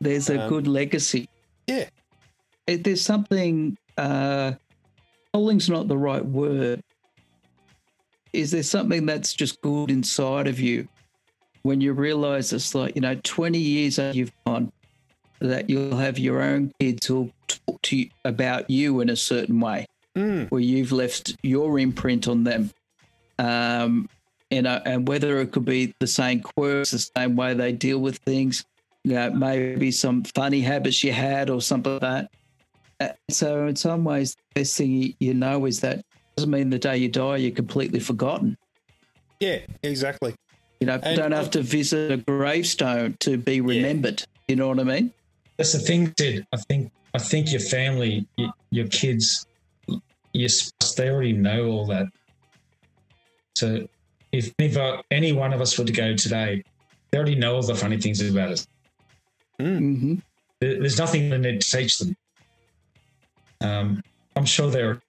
There's 0.00 0.30
a 0.30 0.42
um, 0.42 0.48
good 0.48 0.66
legacy. 0.66 1.28
Yeah. 1.66 1.88
It, 2.66 2.84
there's 2.84 3.02
something, 3.02 3.76
uh, 3.98 4.52
holding's 5.34 5.68
not 5.68 5.88
the 5.88 5.98
right 5.98 6.24
word. 6.24 6.80
Is 8.32 8.50
there 8.50 8.62
something 8.62 9.04
that's 9.06 9.34
just 9.34 9.60
good 9.60 9.90
inside 9.90 10.46
of 10.46 10.58
you 10.58 10.88
when 11.62 11.80
you 11.80 11.92
realize 11.92 12.52
it's 12.52 12.74
like, 12.74 12.94
you 12.94 13.02
know, 13.02 13.14
20 13.22 13.58
years 13.58 13.98
you've 13.98 14.32
gone, 14.46 14.72
that 15.48 15.68
you'll 15.68 15.96
have 15.96 16.18
your 16.18 16.42
own 16.42 16.72
kids 16.80 17.06
who'll 17.06 17.30
talk 17.48 17.82
to 17.82 17.96
you 17.96 18.10
about 18.24 18.68
you 18.70 19.00
in 19.00 19.10
a 19.10 19.16
certain 19.16 19.60
way 19.60 19.86
mm. 20.16 20.50
where 20.50 20.60
you've 20.60 20.92
left 20.92 21.36
your 21.42 21.78
imprint 21.78 22.28
on 22.28 22.44
them. 22.44 22.70
Um, 23.38 24.08
and, 24.50 24.66
uh, 24.66 24.80
and 24.84 25.08
whether 25.08 25.40
it 25.40 25.52
could 25.52 25.64
be 25.64 25.94
the 25.98 26.06
same 26.06 26.40
quirks, 26.40 26.92
the 26.92 26.98
same 26.98 27.36
way 27.36 27.54
they 27.54 27.72
deal 27.72 27.98
with 27.98 28.18
things, 28.18 28.64
you 29.02 29.14
know, 29.14 29.30
maybe 29.30 29.90
some 29.90 30.24
funny 30.24 30.60
habits 30.60 31.02
you 31.02 31.12
had 31.12 31.50
or 31.50 31.60
something 31.60 31.92
like 31.92 32.00
that. 32.00 32.30
Uh, 33.00 33.08
so, 33.28 33.66
in 33.66 33.74
some 33.74 34.04
ways, 34.04 34.36
the 34.54 34.60
best 34.60 34.76
thing 34.76 35.14
you 35.18 35.34
know 35.34 35.66
is 35.66 35.80
that 35.80 36.04
doesn't 36.36 36.50
mean 36.50 36.70
the 36.70 36.78
day 36.78 36.96
you 36.96 37.08
die 37.08 37.36
you're 37.36 37.50
completely 37.50 37.98
forgotten. 37.98 38.56
Yeah, 39.40 39.58
exactly. 39.82 40.34
You 40.80 40.86
know, 40.86 41.00
and, 41.02 41.16
don't 41.16 41.32
have 41.32 41.50
to 41.52 41.62
visit 41.62 42.12
a 42.12 42.16
gravestone 42.18 43.16
to 43.20 43.36
be 43.36 43.60
remembered. 43.60 44.20
Yeah. 44.20 44.26
You 44.48 44.56
know 44.56 44.68
what 44.68 44.78
I 44.78 44.84
mean? 44.84 45.12
That's 45.56 45.72
the 45.72 45.78
thing, 45.78 46.12
Sid. 46.18 46.46
I 46.52 46.56
think 46.56 46.92
I 47.14 47.18
think 47.18 47.52
your 47.52 47.60
family, 47.60 48.26
your 48.70 48.88
kids, 48.88 49.46
yes, 50.32 50.72
they 50.96 51.08
already 51.08 51.32
know 51.32 51.66
all 51.66 51.86
that. 51.86 52.06
So 53.56 53.86
if, 54.32 54.52
if 54.58 54.76
uh, 54.76 55.00
any 55.12 55.32
one 55.32 55.52
of 55.52 55.60
us 55.60 55.78
were 55.78 55.84
to 55.84 55.92
go 55.92 56.16
today, 56.16 56.64
they 57.10 57.18
already 57.18 57.36
know 57.36 57.54
all 57.54 57.62
the 57.62 57.76
funny 57.76 58.00
things 58.00 58.20
about 58.20 58.50
us. 58.50 58.66
Hmm. 59.60 59.64
Mm-hmm. 59.64 60.14
There, 60.60 60.80
there's 60.80 60.98
nothing 60.98 61.30
they 61.30 61.38
need 61.38 61.60
to 61.60 61.76
teach 61.76 61.98
them. 61.98 62.16
Um, 63.60 64.02
I'm 64.34 64.44
sure 64.44 64.68
they're, 64.70 65.00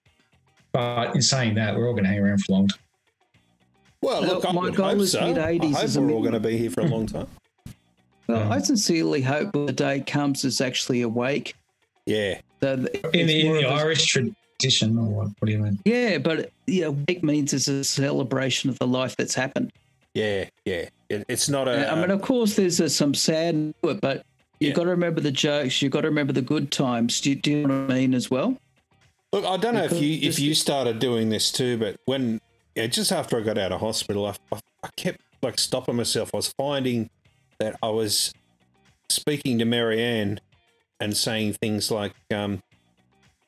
but 0.70 1.16
in 1.16 1.22
saying 1.22 1.56
that, 1.56 1.74
we're 1.76 1.88
all 1.88 1.92
going 1.92 2.04
to 2.04 2.10
hang 2.10 2.20
around 2.20 2.38
for 2.44 2.52
a 2.52 2.54
long 2.54 2.68
time. 2.68 2.80
Well, 4.00 4.22
look, 4.22 4.44
well, 4.44 4.52
my 4.52 4.70
goal 4.70 5.00
is 5.00 5.12
so. 5.12 5.26
mid 5.26 5.36
80s. 5.38 5.98
we're 5.98 6.12
all 6.12 6.20
going 6.20 6.34
to 6.34 6.40
be 6.40 6.56
here 6.56 6.70
for 6.70 6.82
a 6.82 6.86
long 6.86 7.06
time. 7.06 7.26
Well, 8.28 8.42
um, 8.42 8.52
I 8.52 8.58
sincerely 8.58 9.22
hope 9.22 9.52
the 9.52 9.72
day 9.72 10.00
comes 10.00 10.44
is 10.44 10.60
actually 10.60 11.02
awake. 11.02 11.54
Yeah. 12.06 12.40
So 12.62 12.72
in 12.72 12.82
the, 12.82 13.46
in 13.46 13.52
the 13.54 13.66
Irish 13.66 14.06
tradition, 14.06 14.98
or 14.98 15.04
what? 15.04 15.28
What 15.38 15.46
do 15.46 15.52
you 15.52 15.58
mean? 15.58 15.78
Yeah, 15.84 16.18
but 16.18 16.50
yeah, 16.66 16.88
week 16.88 17.22
means 17.22 17.52
it's 17.52 17.68
a 17.68 17.84
celebration 17.84 18.70
of 18.70 18.78
the 18.78 18.86
life 18.86 19.16
that's 19.16 19.34
happened. 19.34 19.72
Yeah, 20.14 20.48
yeah. 20.64 20.88
It, 21.08 21.24
it's 21.28 21.48
not 21.48 21.68
a. 21.68 21.90
I 21.90 21.94
mean, 21.94 22.10
of 22.10 22.22
course, 22.22 22.56
there's 22.56 22.80
a, 22.80 22.88
some 22.88 23.14
sad 23.14 23.74
to 23.82 23.90
it, 23.90 24.00
but 24.00 24.24
you've 24.60 24.74
got 24.74 24.84
to 24.84 24.90
remember 24.90 25.20
the 25.20 25.30
jokes. 25.30 25.82
You've 25.82 25.92
got 25.92 26.00
to 26.00 26.08
remember 26.08 26.32
the 26.32 26.42
good 26.42 26.72
times. 26.72 27.20
Do 27.20 27.30
you, 27.30 27.36
do 27.36 27.50
you 27.50 27.66
know 27.66 27.82
what 27.82 27.92
I 27.92 27.94
mean 27.94 28.14
as 28.14 28.30
well? 28.30 28.56
Look, 29.32 29.44
I 29.44 29.56
don't 29.56 29.74
know 29.74 29.82
because 29.82 29.98
if 29.98 30.02
you 30.02 30.28
if 30.28 30.38
you 30.38 30.54
started 30.54 30.98
doing 30.98 31.28
this 31.28 31.52
too, 31.52 31.76
but 31.76 32.00
when 32.06 32.40
yeah, 32.74 32.86
just 32.86 33.12
after 33.12 33.38
I 33.38 33.42
got 33.42 33.58
out 33.58 33.72
of 33.72 33.80
hospital, 33.80 34.26
I, 34.26 34.34
I, 34.52 34.60
I 34.84 34.88
kept 34.96 35.20
like 35.42 35.58
stopping 35.58 35.96
myself. 35.96 36.30
I 36.32 36.38
was 36.38 36.52
finding 36.52 37.10
that 37.58 37.76
I 37.82 37.88
was 37.88 38.32
speaking 39.08 39.58
to 39.58 39.64
Marianne 39.64 40.40
and 41.00 41.16
saying 41.16 41.54
things 41.54 41.90
like, 41.90 42.14
um, 42.32 42.62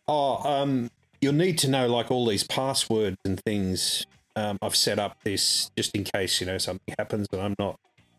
"Oh, 0.07 0.37
um, 0.49 0.90
you'll 1.21 1.35
need 1.35 1.59
to 1.59 1.68
know 1.68 1.87
like 1.87 2.11
all 2.11 2.27
these 2.27 2.44
passwords 2.44 3.16
and 3.25 3.40
things. 3.40 4.07
Um, 4.37 4.59
I've 4.62 4.77
set 4.77 4.99
up 4.99 5.16
this 5.25 5.71
just 5.77 5.94
in 5.94 6.05
case 6.05 6.40
you 6.40 6.47
know 6.47 6.59
something 6.59 6.94
happens 6.99 7.27
and 7.33 7.40
I'm 7.40 7.55
not 7.59 7.79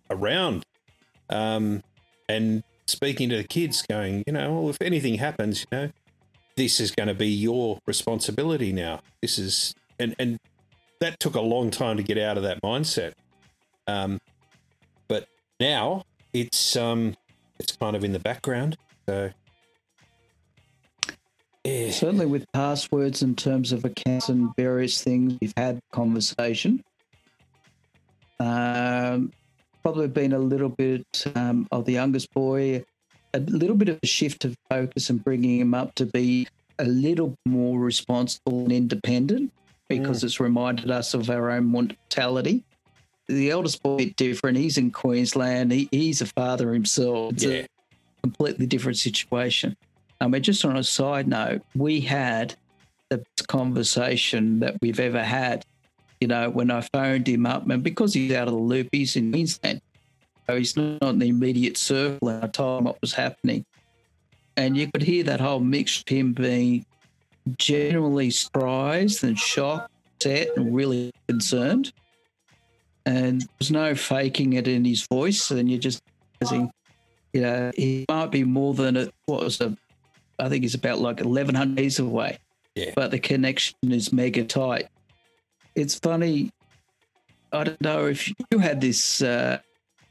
around. 0.09 0.63
Um, 1.29 1.83
and 2.27 2.63
speaking 2.87 3.29
to 3.29 3.37
the 3.37 3.43
kids, 3.43 3.83
going, 3.83 4.23
you 4.27 4.33
know, 4.33 4.53
well, 4.53 4.69
if 4.69 4.81
anything 4.81 5.15
happens, 5.15 5.65
you 5.71 5.77
know, 5.77 5.89
this 6.57 6.79
is 6.79 6.91
going 6.91 7.07
to 7.07 7.13
be 7.13 7.29
your 7.29 7.79
responsibility 7.87 8.73
now. 8.73 9.01
This 9.21 9.39
is 9.39 9.73
and 9.99 10.15
and 10.19 10.39
that 10.99 11.19
took 11.19 11.35
a 11.35 11.41
long 11.41 11.71
time 11.71 11.97
to 11.97 12.03
get 12.03 12.17
out 12.17 12.37
of 12.37 12.43
that 12.43 12.61
mindset. 12.61 13.13
Um, 13.87 14.19
now 15.59 16.03
it's 16.33 16.75
um, 16.75 17.15
it's 17.59 17.75
kind 17.75 17.95
of 17.95 18.03
in 18.03 18.13
the 18.13 18.19
background. 18.19 18.77
So 19.07 19.31
yeah. 21.63 21.91
Certainly 21.91 22.27
with 22.27 22.51
passwords 22.53 23.21
in 23.21 23.35
terms 23.35 23.71
of 23.71 23.83
accounts 23.83 24.29
and 24.29 24.49
various 24.55 25.03
things, 25.03 25.37
we've 25.41 25.53
had 25.57 25.79
conversation. 25.91 26.83
Um, 28.39 29.31
probably 29.83 30.07
been 30.07 30.33
a 30.33 30.39
little 30.39 30.69
bit 30.69 31.05
um, 31.35 31.67
of 31.71 31.85
the 31.85 31.93
youngest 31.93 32.33
boy, 32.33 32.85
a 33.33 33.39
little 33.39 33.75
bit 33.75 33.89
of 33.89 33.99
a 34.01 34.07
shift 34.07 34.45
of 34.45 34.55
focus 34.69 35.09
and 35.09 35.23
bringing 35.23 35.59
him 35.59 35.73
up 35.73 35.95
to 35.95 36.05
be 36.05 36.47
a 36.79 36.85
little 36.85 37.35
more 37.45 37.77
responsible 37.77 38.63
and 38.63 38.71
independent 38.71 39.51
because 39.89 40.21
mm. 40.21 40.23
it's 40.25 40.39
reminded 40.39 40.89
us 40.89 41.13
of 41.13 41.29
our 41.29 41.51
own 41.51 41.65
mortality. 41.65 42.63
The 43.29 43.51
eldest 43.51 43.81
boy 43.83 44.11
different. 44.17 44.57
He's 44.57 44.77
in 44.77 44.91
Queensland. 44.91 45.71
He, 45.71 45.87
he's 45.91 46.21
a 46.21 46.25
father 46.25 46.73
himself. 46.73 47.33
It's 47.33 47.43
yeah. 47.43 47.59
a 47.59 47.67
completely 48.23 48.65
different 48.65 48.97
situation. 48.97 49.77
I 50.19 50.27
mean, 50.27 50.43
just 50.43 50.65
on 50.65 50.75
a 50.75 50.83
side 50.83 51.27
note, 51.27 51.61
we 51.75 52.01
had 52.01 52.55
the 53.09 53.19
best 53.19 53.47
conversation 53.47 54.59
that 54.59 54.75
we've 54.81 54.99
ever 54.99 55.23
had. 55.23 55.63
You 56.19 56.27
know, 56.27 56.49
when 56.49 56.71
I 56.71 56.81
phoned 56.81 57.27
him 57.27 57.45
up, 57.45 57.69
and 57.69 57.83
because 57.83 58.13
he's 58.13 58.33
out 58.33 58.47
of 58.47 58.53
the 58.53 58.59
loop, 58.59 58.89
he's 58.91 59.15
in 59.15 59.31
Queensland. 59.31 59.81
So 60.47 60.57
he's 60.57 60.75
not 60.75 61.01
in 61.03 61.19
the 61.19 61.29
immediate 61.29 61.77
circle. 61.77 62.29
And 62.29 62.43
I 62.43 62.47
told 62.47 62.79
him 62.79 62.85
what 62.85 62.99
was 62.99 63.13
happening. 63.13 63.63
And 64.57 64.75
you 64.75 64.91
could 64.91 65.03
hear 65.03 65.23
that 65.25 65.39
whole 65.39 65.59
mix 65.59 66.01
of 66.01 66.07
him 66.07 66.33
being 66.33 66.85
genuinely 67.57 68.31
surprised 68.31 69.23
and 69.23 69.37
shocked, 69.37 69.91
upset, 70.15 70.49
and 70.57 70.75
really 70.75 71.11
concerned. 71.27 71.93
And 73.05 73.45
there's 73.59 73.71
no 73.71 73.95
faking 73.95 74.53
it 74.53 74.67
in 74.67 74.85
his 74.85 75.07
voice. 75.07 75.51
And 75.51 75.69
you're 75.69 75.79
just, 75.79 76.01
you 76.51 77.41
know, 77.41 77.71
he 77.75 78.05
might 78.09 78.31
be 78.31 78.43
more 78.43 78.73
than 78.73 78.97
a, 78.97 79.09
what 79.25 79.43
was 79.43 79.61
a 79.61 79.75
I 80.39 80.49
think 80.49 80.63
he's 80.63 80.75
about 80.75 80.99
like 80.99 81.19
1,100 81.19 81.75
meters 81.75 81.99
away. 81.99 82.39
Yeah. 82.75 82.91
But 82.95 83.11
the 83.11 83.19
connection 83.19 83.75
is 83.83 84.13
mega 84.13 84.43
tight. 84.43 84.87
It's 85.75 85.95
funny. 85.95 86.51
I 87.51 87.63
don't 87.63 87.81
know 87.81 88.07
if 88.07 88.31
you 88.51 88.59
had 88.59 88.79
this 88.79 89.21
uh, 89.21 89.59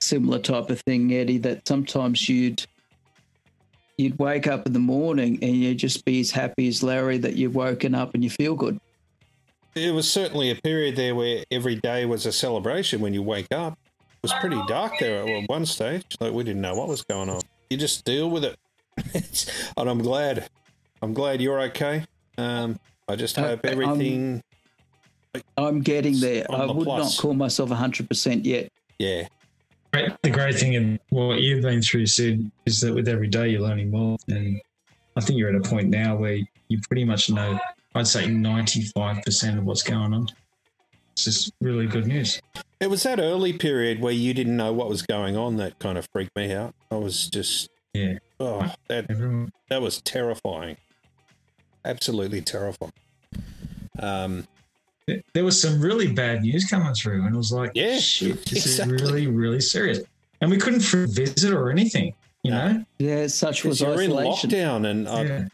similar 0.01 0.39
type 0.39 0.71
of 0.71 0.81
thing, 0.83 1.13
Eddie, 1.13 1.39
that 1.39 1.67
sometimes 1.67 2.29
you'd 2.29 2.65
you'd 3.97 4.19
wake 4.19 4.47
up 4.47 4.65
in 4.65 4.73
the 4.73 4.79
morning 4.79 5.39
and 5.43 5.57
you'd 5.57 5.79
just 5.79 6.05
be 6.05 6.21
as 6.21 6.31
happy 6.31 6.69
as 6.69 6.85
Larry 6.85 7.19
that 7.19 7.35
you've 7.35 7.57
woken 7.57 7.97
up 7.97 8.15
and 8.15 8.23
you 8.23 8.31
feel 8.31 8.55
good. 8.55 8.79
It 9.85 9.93
was 9.93 10.11
certainly 10.11 10.51
a 10.51 10.55
period 10.57 10.97
there 10.97 11.15
where 11.15 11.45
every 11.51 11.77
day 11.77 12.05
was 12.07 12.27
a 12.27 12.33
celebration 12.33 13.01
when 13.01 13.15
you 13.15 13.23
wake 13.23 13.53
up. 13.53 13.79
It 13.99 14.23
was 14.23 14.33
pretty 14.41 14.61
dark 14.67 14.93
there 14.99 15.27
at 15.27 15.49
one 15.49 15.65
stage. 15.65 16.05
Like 16.21 16.33
we 16.33 16.45
didn't 16.45 16.61
know 16.63 16.75
what 16.75 16.89
was 16.89 17.03
going 17.03 17.31
on. 17.31 17.41
You 17.71 17.77
just 17.77 18.05
deal 18.05 18.31
with 18.31 18.45
it. 18.45 18.59
and 19.77 19.89
I'm 19.89 19.99
glad. 19.99 20.49
I'm 21.03 21.15
glad 21.15 21.41
you're 21.41 21.61
okay. 21.63 22.05
Um, 22.37 22.79
I 23.09 23.17
just 23.17 23.37
hope 23.37 23.65
everything. 23.65 24.43
I'm, 25.35 25.43
I'm 25.57 25.81
getting 25.81 26.19
there. 26.19 26.47
I 26.51 26.67
the 26.67 26.73
would 26.73 26.85
plus. 26.85 27.17
not 27.17 27.23
call 27.23 27.35
myself 27.35 27.71
100% 27.71 28.45
yet. 28.45 28.71
Yeah. 28.99 29.29
The 29.93 30.31
great 30.31 30.57
thing 30.57 30.75
in 30.75 30.99
what 31.11 31.41
you've 31.41 31.63
been 31.63 31.81
through, 31.81 32.07
Sid, 32.07 32.51
is 32.67 32.81
that 32.81 32.95
with 32.95 33.09
every 33.09 33.29
day 33.29 33.49
you're 33.49 33.63
learning 33.63 33.91
more. 33.91 34.19
And 34.29 34.61
I 35.17 35.21
think 35.21 35.39
you're 35.39 35.49
at 35.49 35.55
a 35.55 35.69
point 35.69 35.89
now 35.89 36.17
where 36.17 36.39
you 36.69 36.81
pretty 36.87 37.05
much 37.05 37.31
know, 37.31 37.59
I'd 37.95 38.07
say 38.07 38.27
95% 38.27 39.59
of 39.59 39.65
what's 39.65 39.83
going 39.83 40.15
on. 40.15 40.27
It's 41.13 41.25
just 41.25 41.53
really 41.61 41.87
good 41.87 42.07
news. 42.07 42.41
It 42.81 42.89
was 42.89 43.03
that 43.03 43.19
early 43.19 43.53
period 43.53 44.01
where 44.01 44.13
you 44.13 44.33
didn't 44.35 44.57
know 44.57 44.73
what 44.73 44.89
was 44.89 45.03
going 45.03 45.37
on 45.37 45.57
that 45.57 45.79
kind 45.79 45.99
of 45.99 46.07
freaked 46.13 46.37
me 46.37 46.53
out. 46.53 46.75
I 46.91 46.97
was 46.97 47.29
just, 47.29 47.71
yeah. 47.93 48.19
Oh, 48.39 48.73
that, 48.89 49.09
that 49.69 49.83
was 49.83 50.01
terrifying. 50.03 50.77
Absolutely 51.85 52.41
terrifying. 52.41 52.93
Um, 53.99 54.47
there 55.35 55.45
was 55.45 55.61
some 55.61 55.81
really 55.81 56.13
bad 56.13 56.43
news 56.43 56.67
coming 56.67 56.95
through, 56.95 57.25
and 57.25 57.35
it 57.35 57.39
was 57.39 57.51
like, 57.51 57.73
yeah, 57.75 57.99
shit, 57.99 58.45
this 58.47 58.67
exactly. 58.67 58.97
is 58.97 59.03
really, 59.03 59.27
really 59.27 59.61
serious. 59.61 60.01
And 60.41 60.51
we 60.51 60.59
couldn't 60.59 60.83
visit 60.83 61.53
or 61.53 61.71
anything, 61.71 62.15
you 62.45 62.51
know? 62.51 62.85
Yeah, 62.99 63.27
such 63.27 63.65
was 63.65 63.81
you're 63.81 63.95
isolation. 63.95 64.51
in 64.51 64.57
lockdown, 64.57 64.87
and 64.87 65.09
I, 65.09 65.23
yeah, 65.23 65.45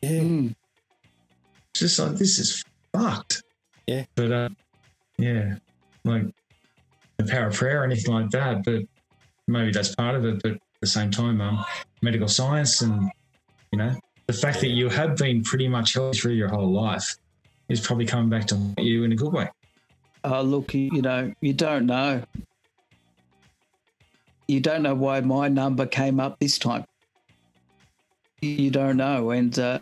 yeah. 0.00 0.10
Mm. 0.10 0.54
Just 1.74 1.98
like 1.98 2.12
this 2.12 2.38
is 2.38 2.64
fucked. 2.92 3.42
Yeah, 3.86 4.04
but 4.14 4.32
uh, 4.32 4.48
yeah, 5.18 5.56
like 6.04 6.22
the 7.18 7.24
power 7.24 7.48
of 7.48 7.54
prayer 7.54 7.82
or 7.82 7.84
anything 7.84 8.14
like 8.14 8.30
that. 8.30 8.64
But 8.64 8.82
maybe 9.46 9.72
that's 9.72 9.94
part 9.94 10.14
of 10.14 10.24
it. 10.24 10.42
But 10.42 10.52
at 10.52 10.60
the 10.80 10.86
same 10.86 11.10
time, 11.10 11.40
um, 11.40 11.64
medical 12.02 12.28
science 12.28 12.80
and 12.80 13.10
you 13.72 13.78
know 13.78 13.94
the 14.26 14.32
fact 14.32 14.60
that 14.60 14.68
you 14.68 14.88
have 14.88 15.16
been 15.16 15.42
pretty 15.42 15.68
much 15.68 15.94
healthy 15.94 16.18
through 16.18 16.32
your 16.32 16.48
whole 16.48 16.70
life 16.70 17.16
is 17.68 17.80
probably 17.80 18.06
coming 18.06 18.28
back 18.28 18.46
to 18.46 18.74
you 18.78 19.04
in 19.04 19.12
a 19.12 19.16
good 19.16 19.32
way. 19.32 19.48
Oh, 20.24 20.42
look, 20.42 20.72
you 20.72 21.02
know, 21.02 21.32
you 21.40 21.52
don't 21.52 21.86
know. 21.86 22.22
You 24.48 24.60
don't 24.60 24.82
know 24.82 24.94
why 24.94 25.20
my 25.20 25.48
number 25.48 25.86
came 25.86 26.20
up 26.20 26.38
this 26.38 26.58
time. 26.58 26.84
You 28.40 28.70
don't 28.70 28.96
know. 28.96 29.30
And 29.30 29.58
uh, 29.58 29.80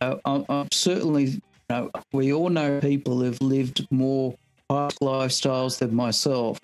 I'm, 0.00 0.44
I'm 0.48 0.68
certainly, 0.72 1.24
you 1.24 1.40
know, 1.68 1.90
we 2.12 2.32
all 2.32 2.48
know 2.48 2.80
people 2.80 3.20
who've 3.20 3.40
lived 3.40 3.86
more 3.90 4.34
hard 4.68 4.94
lifestyles 5.02 5.78
than 5.78 5.94
myself, 5.94 6.60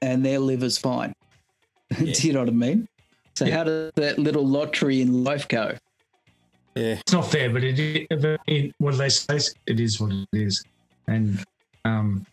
and 0.00 0.24
their 0.24 0.38
liver's 0.38 0.78
fine. 0.78 1.14
Yeah. 1.98 2.14
Do 2.14 2.26
you 2.26 2.32
know 2.32 2.40
what 2.40 2.48
I 2.48 2.52
mean? 2.52 2.88
So, 3.34 3.44
yeah. 3.44 3.56
how 3.56 3.64
does 3.64 3.92
that 3.96 4.18
little 4.18 4.46
lottery 4.46 5.02
in 5.02 5.24
life 5.24 5.46
go? 5.46 5.76
Yeah, 6.74 6.94
it's 6.94 7.12
not 7.12 7.30
fair, 7.30 7.50
but 7.50 7.62
it, 7.62 8.06
it, 8.46 8.74
what 8.78 8.92
do 8.92 8.96
they 8.96 9.10
say? 9.10 9.38
It 9.66 9.78
is 9.78 10.00
what 10.00 10.12
it 10.12 10.26
is, 10.32 10.64
and 11.06 11.44
um, 11.84 12.24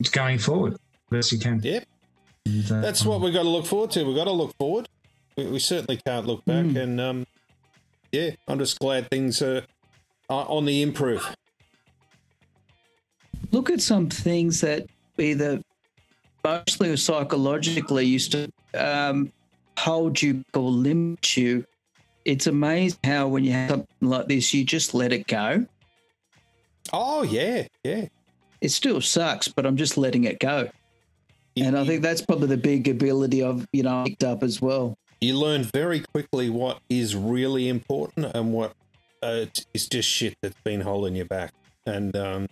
it's 0.00 0.10
going 0.10 0.38
forward 0.38 0.76
best 1.10 1.30
you 1.30 1.38
can. 1.38 1.60
Yep, 1.62 1.84
and, 2.46 2.72
uh, 2.72 2.80
that's 2.80 3.04
what 3.04 3.20
we've 3.20 3.32
got 3.32 3.44
to 3.44 3.48
look 3.48 3.66
forward 3.66 3.92
to. 3.92 4.04
We've 4.04 4.16
got 4.16 4.24
to 4.24 4.32
look 4.32 4.56
forward. 4.56 4.88
We, 5.36 5.46
we 5.46 5.58
certainly 5.60 6.00
can't 6.04 6.26
look 6.26 6.44
back, 6.44 6.64
mm. 6.64 6.76
and 6.76 7.00
um, 7.00 7.26
yeah, 8.12 8.30
I'm 8.48 8.58
just 8.58 8.78
glad 8.78 9.10
things 9.10 9.42
are, 9.42 9.62
are 10.28 10.46
on 10.48 10.64
the 10.64 10.82
improve. 10.82 11.34
Look 13.52 13.70
at 13.70 13.80
some 13.80 14.08
things 14.08 14.60
that 14.60 14.86
either 15.18 15.60
mostly 16.44 16.90
or 16.90 16.96
psychologically 16.96 18.04
used 18.04 18.32
to 18.32 18.50
um, 18.74 19.32
hold 19.78 20.20
you 20.20 20.44
or 20.54 20.70
limit 20.70 21.36
you 21.36 21.64
it's 22.26 22.48
amazing 22.48 22.98
how 23.04 23.28
when 23.28 23.44
you 23.44 23.52
have 23.52 23.70
something 23.70 23.88
like 24.00 24.26
this, 24.26 24.52
you 24.52 24.64
just 24.64 24.94
let 24.94 25.12
it 25.12 25.28
go. 25.28 25.64
Oh 26.92 27.22
yeah, 27.22 27.68
yeah. 27.84 28.08
It 28.60 28.70
still 28.70 29.00
sucks, 29.00 29.46
but 29.46 29.64
I'm 29.64 29.76
just 29.76 29.96
letting 29.96 30.24
it 30.24 30.40
go. 30.40 30.68
And 31.56 31.78
I 31.78 31.84
think 31.84 32.02
that's 32.02 32.22
probably 32.22 32.48
the 32.48 32.56
big 32.56 32.88
ability 32.88 33.44
I've 33.44 33.66
you 33.72 33.84
know 33.84 34.04
picked 34.04 34.24
up 34.24 34.42
as 34.42 34.60
well. 34.60 34.98
You 35.20 35.38
learn 35.38 35.62
very 35.62 36.00
quickly 36.00 36.50
what 36.50 36.80
is 36.88 37.16
really 37.16 37.68
important 37.68 38.26
and 38.34 38.52
what 38.52 38.74
uh, 39.22 39.46
is 39.72 39.88
just 39.88 40.08
shit 40.08 40.36
that's 40.42 40.60
been 40.62 40.80
holding 40.80 41.16
you 41.16 41.24
back, 41.24 41.52
and 41.86 42.14
um, 42.16 42.48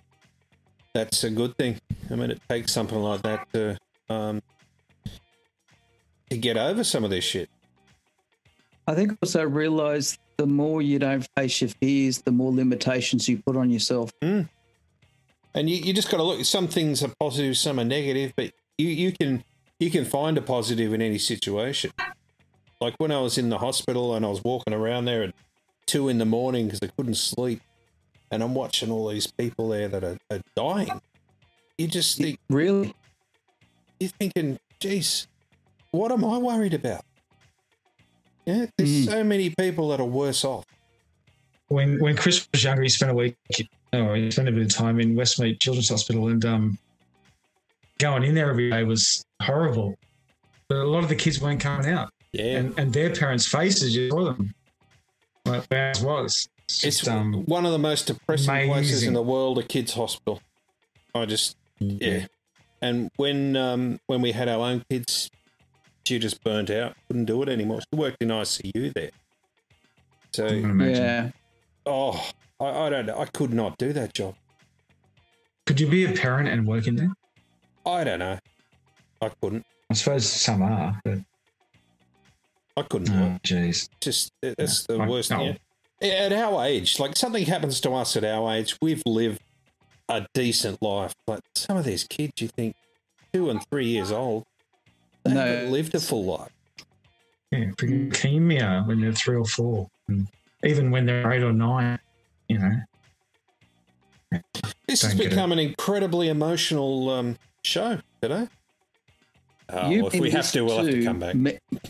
that's 0.95 1.25
a 1.25 1.31
good 1.31 1.57
thing. 1.57 1.79
I 2.11 2.15
mean, 2.15 2.31
it 2.31 2.41
takes 2.49 2.73
something 2.73 2.99
like 2.99 3.23
that 3.23 3.47
to 3.53 3.79
um, 4.09 4.43
to 6.31 6.37
get 6.37 6.57
over 6.57 6.85
some 6.85 7.05
of 7.05 7.11
this 7.11 7.25
shit. 7.25 7.51
I 8.87 8.95
think 8.95 9.17
also 9.23 9.45
realize 9.45 10.19
the 10.37 10.47
more 10.47 10.83
you 10.83 10.99
don't 10.99 11.27
face 11.37 11.61
your 11.61 11.71
fears, 11.71 12.23
the 12.23 12.33
more 12.33 12.53
limitations 12.53 13.29
you 13.29 13.39
put 13.39 13.57
on 13.57 13.71
yourself. 13.71 14.11
Mm. 14.21 14.49
And 15.55 15.71
you, 15.71 15.77
you 15.77 15.93
just 15.93 16.11
got 16.11 16.17
to 16.17 16.23
look. 16.23 16.45
Some 16.45 16.69
things 16.69 17.03
are 17.03 17.13
positive, 17.21 17.57
some 17.57 17.79
are 17.79 17.85
negative, 17.85 18.33
but 18.37 18.53
you, 18.77 18.89
you 18.89 19.13
can 19.13 19.45
you 19.79 19.91
can 19.91 20.05
find 20.05 20.37
a 20.39 20.43
positive 20.43 20.93
in 20.93 21.03
any 21.03 21.19
situation. 21.19 21.93
Like 22.85 22.97
when 22.99 23.11
I 23.11 23.21
was 23.21 23.39
in 23.39 23.49
the 23.49 23.57
hospital 23.57 24.15
and 24.15 24.27
I 24.27 24.29
was 24.29 24.45
walking 24.45 24.75
around 24.75 25.07
there 25.07 25.23
at 25.23 25.35
two 25.87 26.11
in 26.11 26.19
the 26.19 26.27
morning 26.27 26.67
because 26.67 26.81
I 26.83 26.89
couldn't 26.89 27.15
sleep, 27.15 27.63
and 28.31 28.43
I'm 28.43 28.55
watching 28.55 28.91
all 28.91 29.09
these 29.09 29.27
people 29.27 29.71
there 29.71 29.89
that 29.89 30.05
are, 30.05 30.19
are 30.31 30.41
dying. 30.55 31.01
You 31.79 31.89
just 31.89 32.19
think, 32.19 32.39
really? 32.51 32.95
You're 33.99 34.11
thinking, 34.11 34.59
geez, 34.81 35.29
what 35.93 36.13
am 36.13 36.27
I 36.27 36.37
worried 36.37 36.75
about? 36.75 37.07
Yeah, 38.45 38.67
there's 38.77 38.91
mm. 38.91 39.05
so 39.07 39.25
many 39.25 39.49
people 39.49 39.89
that 39.89 39.99
are 39.99 40.05
worse 40.05 40.45
off. 40.45 40.67
When 41.69 41.99
when 42.01 42.19
Chris 42.19 42.47
was 42.53 42.63
younger, 42.65 42.83
he 42.83 42.91
spent 42.91 43.11
a 43.11 43.15
week, 43.15 43.35
oh, 43.95 44.13
he 44.13 44.31
spent 44.31 44.51
a 44.51 44.53
bit 44.53 44.61
of 44.61 44.69
time 44.69 45.01
in 45.01 45.15
Westmead 45.15 45.59
Children's 45.59 45.89
Hospital, 45.89 46.29
and 46.29 46.45
um, 46.45 46.79
going 47.99 48.25
in 48.25 48.35
there 48.35 48.51
every 48.51 48.69
day 48.69 48.85
was 48.85 49.25
horrible. 49.41 49.95
But 50.69 50.77
a 50.77 50.85
lot 50.85 51.03
of 51.03 51.09
the 51.09 51.17
kids 51.17 51.41
weren't 51.41 51.61
coming 51.61 51.91
out. 51.91 52.11
Yeah, 52.35 52.59
and, 52.59 52.79
and 52.79 52.93
their 52.93 53.15
parents' 53.15 53.47
faces, 53.47 53.95
you 53.95 54.11
saw 54.11 54.25
them. 54.25 54.55
Like 55.45 55.69
theirs 55.69 56.03
was. 56.03 56.49
It's, 56.65 56.81
just, 56.81 57.01
it's 57.01 57.09
um, 57.09 57.45
one 57.45 57.65
of 57.65 57.73
the 57.73 57.79
most 57.79 58.07
depressing 58.07 58.51
amazing. 58.51 58.73
places 58.73 59.03
in 59.05 59.13
the 59.13 59.23
world, 59.23 59.59
a 59.59 59.63
kids' 59.63 59.93
hospital. 59.93 60.41
I 61.15 61.27
just 61.27 61.57
yeah. 61.79 62.27
And 62.83 63.11
when 63.17 63.57
um, 63.57 64.01
when 64.07 64.21
we 64.21 64.33
had 64.33 64.49
our 64.49 64.67
own 64.67 64.85
kids, 64.91 65.31
she 66.05 66.19
just 66.19 66.43
burnt 66.43 66.71
out, 66.71 66.97
couldn't 67.07 67.27
do 67.27 67.43
it 67.43 67.49
anymore. 67.49 67.81
She 67.83 67.99
worked 67.99 68.21
in 68.21 68.29
ICU 68.29 68.93
there. 68.95 69.11
So 70.33 70.49
yeah. 70.49 71.31
Oh, 71.87 72.31
I, 72.59 72.65
I 72.65 72.91
don't 72.91 73.07
know. 73.07 73.19
I 73.19 73.27
could 73.27 73.53
not 73.53 73.79
do 73.79 73.93
that 73.93 74.13
job. 74.13 74.35
Could 75.67 75.79
you 75.79 75.87
be 75.87 76.05
a 76.05 76.13
parent 76.13 76.49
and 76.49 76.67
work 76.67 76.87
in 76.87 76.97
there? 76.97 77.13
I 77.87 78.03
don't 78.03 78.19
know. 78.19 78.39
I 79.21 79.31
couldn't. 79.41 79.65
I 79.91 79.95
suppose 79.95 80.27
some 80.29 80.63
are, 80.63 81.01
but 81.05 81.19
I 82.77 82.83
couldn't 82.83 83.11
oh, 83.11 83.19
do 83.19 83.25
it. 83.25 83.43
Jeez, 83.43 83.89
just 84.01 84.33
that's 84.43 84.87
the 84.87 84.99
worst 84.99 85.29
thing. 85.31 85.57
At 86.03 86.33
our 86.33 86.65
age, 86.65 86.99
like 86.99 87.17
something 87.17 87.47
happens 87.47 87.81
to 87.83 87.93
us 87.93 88.17
at 88.17 88.25
our 88.25 88.53
age, 88.53 88.77
we've 88.83 89.03
lived 89.07 89.41
a 90.09 90.27
decent 90.35 90.83
life. 90.83 91.15
But 91.27 91.41
some 91.55 91.77
of 91.77 91.85
these 91.85 92.05
kids, 92.05 92.33
you 92.43 92.49
think 92.49 92.75
two 93.33 93.49
and 93.49 93.65
three 93.71 93.87
years 93.87 94.11
old, 94.11 94.45
they 95.25 95.35
no. 95.35 95.41
haven't 95.41 95.73
lived 95.73 95.95
a 95.95 96.01
full 96.01 96.25
life. 96.25 96.51
Yeah, 97.51 97.71
leukemia 97.77 98.87
when 98.87 99.01
they're 99.01 99.13
three 99.13 99.37
or 99.37 99.45
four, 99.45 99.89
and 100.09 100.27
even 100.65 100.91
when 100.91 101.07
they're 101.07 101.33
eight 101.33 101.43
or 101.43 101.53
nine, 101.53 101.99
you 102.49 102.59
know. 102.59 104.41
This 104.89 105.03
has 105.03 105.15
become 105.15 105.53
an 105.53 105.61
incredibly 105.61 106.29
emotional 106.29 107.09
um, 107.11 107.37
show 107.63 108.01
today. 108.21 108.49
Uh, 109.69 109.89
well, 109.91 110.07
if 110.09 110.21
we 110.21 110.31
have 110.31 110.51
to, 110.53 110.65
we'll 110.65 110.79
have 110.79 110.87
to 110.87 111.05
come 111.05 111.19
back. 111.21 111.37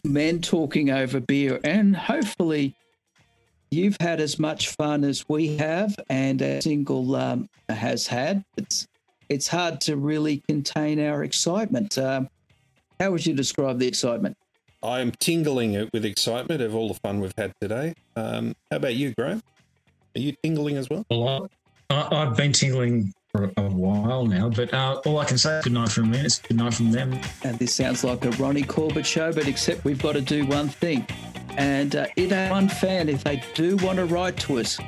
Men 0.04 0.40
talking 0.40 0.90
over 0.90 1.20
beer, 1.20 1.60
and 1.64 1.96
hopefully, 1.96 2.74
you've 3.70 3.96
had 4.00 4.20
as 4.20 4.38
much 4.38 4.70
fun 4.70 5.04
as 5.04 5.24
we 5.28 5.56
have, 5.56 5.96
and 6.08 6.40
a 6.40 6.62
single 6.62 7.16
um, 7.16 7.48
has 7.68 8.06
had. 8.06 8.44
It's 8.56 8.86
it's 9.28 9.48
hard 9.48 9.80
to 9.82 9.96
really 9.96 10.42
contain 10.48 11.00
our 11.00 11.24
excitement. 11.24 11.98
Um, 11.98 12.28
how 13.00 13.10
would 13.10 13.26
you 13.26 13.34
describe 13.34 13.78
the 13.78 13.88
excitement? 13.88 14.36
I'm 14.82 15.10
tingling 15.12 15.88
with 15.92 16.04
excitement 16.04 16.60
of 16.60 16.74
all 16.74 16.88
the 16.88 16.98
fun 17.02 17.18
we've 17.18 17.34
had 17.36 17.52
today. 17.60 17.94
Um, 18.16 18.54
how 18.70 18.76
about 18.76 18.94
you, 18.94 19.14
Graeme? 19.14 19.42
Are 20.14 20.20
you 20.20 20.34
tingling 20.42 20.76
as 20.76 20.88
well? 20.90 21.04
Well, 21.10 21.50
I, 21.90 22.24
have 22.24 22.36
been 22.36 22.52
tingling 22.52 23.12
for 23.34 23.52
a 23.56 23.62
while 23.62 24.26
now, 24.26 24.48
but 24.48 24.72
uh, 24.72 25.00
all 25.04 25.18
I 25.18 25.24
can 25.24 25.38
say 25.38 25.58
is 25.58 25.64
good 25.64 25.72
night 25.72 25.90
from 25.90 26.10
me. 26.10 26.18
It's 26.20 26.38
good 26.38 26.56
night 26.56 26.74
from 26.74 26.92
them. 26.92 27.18
And 27.42 27.58
this 27.58 27.74
sounds 27.74 28.04
like 28.04 28.24
a 28.24 28.30
Ronnie 28.32 28.62
Corbett 28.62 29.04
show, 29.04 29.32
but 29.32 29.48
except 29.48 29.84
we've 29.84 30.00
got 30.00 30.12
to 30.12 30.20
do 30.20 30.46
one 30.46 30.68
thing. 30.68 31.04
And 31.56 31.96
uh, 31.96 32.06
in 32.16 32.32
a 32.32 32.48
one 32.50 32.68
fan, 32.68 33.08
if 33.08 33.24
they 33.24 33.42
do 33.54 33.76
want 33.78 33.98
to 33.98 34.04
write 34.04 34.36
to 34.38 34.60
us, 34.60 34.78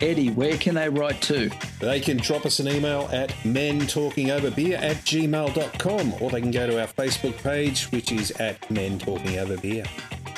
Eddie, 0.00 0.30
where 0.30 0.56
can 0.58 0.74
they 0.74 0.88
write 0.88 1.20
to? 1.22 1.50
They 1.80 1.98
can 1.98 2.18
drop 2.18 2.44
us 2.44 2.60
an 2.60 2.68
email 2.68 3.08
at 3.10 3.30
mentalkingoverbeer 3.42 4.78
at 4.80 4.96
gmail.com 4.96 6.14
or 6.20 6.30
they 6.30 6.40
can 6.40 6.50
go 6.50 6.66
to 6.66 6.80
our 6.80 6.86
Facebook 6.86 7.42
page, 7.42 7.84
which 7.86 8.12
is 8.12 8.30
at 8.32 8.70
Men 8.70 8.98
Talking 8.98 9.38
Over 9.38 9.56
Beer. 9.56 9.84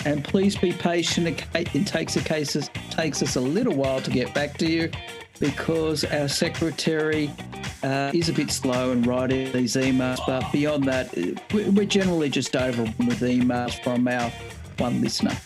And 0.05 0.25
please 0.25 0.57
be 0.57 0.73
patient. 0.73 1.45
It 1.55 1.87
takes, 1.87 2.17
a 2.17 2.21
cases, 2.21 2.71
takes 2.91 3.23
us 3.23 3.37
a 3.37 3.41
little 3.41 3.75
while 3.75 4.01
to 4.01 4.11
get 4.11 4.33
back 4.35 4.57
to 4.59 4.71
you 4.71 4.91
because 5.39 6.05
our 6.05 6.29
secretary 6.29 7.31
uh, 7.83 8.11
is 8.15 8.29
a 8.29 8.33
bit 8.33 8.51
slow 8.51 8.93
in 8.93 9.03
writing 9.03 9.51
these 9.53 9.77
emails. 9.77 10.19
But 10.27 10.51
beyond 10.53 10.85
that, 10.85 11.15
we're 11.53 11.85
generally 11.85 12.29
just 12.29 12.55
overwhelmed 12.55 12.99
with 12.99 13.21
emails 13.21 13.83
from 13.83 14.07
our 14.09 14.31
one 14.79 15.01
listener. 15.01 15.37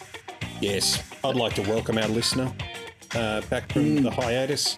Yes, 0.61 1.03
I'd 1.25 1.37
like 1.37 1.55
to 1.55 1.63
welcome 1.63 1.99
our 1.99 2.09
listener 2.09 2.53
uh, 3.15 3.41
back 3.43 3.73
from 3.73 3.85
mm. 3.85 4.03
the 4.03 4.11
hiatus. 4.11 4.77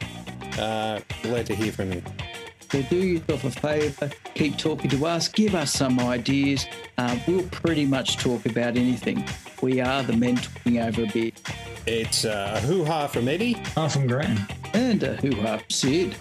Uh, 0.59 1.01
glad 1.23 1.47
to 1.47 1.55
hear 1.55 1.73
from 1.73 1.93
you. 1.93 2.03
So 2.71 2.83
do 2.83 2.97
yourself 2.97 3.45
a 3.45 3.51
favour, 3.51 4.11
keep 4.35 4.59
talking 4.59 4.91
to 4.91 5.07
us, 5.07 5.29
give 5.29 5.55
us 5.55 5.73
some 5.73 6.01
ideas. 6.01 6.67
Uh, 6.99 7.17
we'll 7.27 7.49
pretty 7.51 7.85
much 7.85 8.17
talk 8.17 8.45
about 8.45 8.77
anything. 8.77 9.25
We 9.63 9.81
are 9.81 10.03
the 10.03 10.15
men 10.15 10.37
talking 10.37 10.81
over 10.81 11.05
a 11.05 11.07
bit. 11.07 11.41
It's 11.87 12.25
uh, 12.25 12.61
a 12.63 12.67
hoo 12.67 12.85
ha 12.85 13.07
from 13.07 13.29
Eddie. 13.29 13.53
Ha 13.75 13.89
from 13.89 14.09
Graeme. 14.09 14.39
And 14.75 15.03
a 15.03 15.15
hoo 15.17 15.37
ha 15.37 15.59
from 15.59 15.71
Sid. 15.71 16.17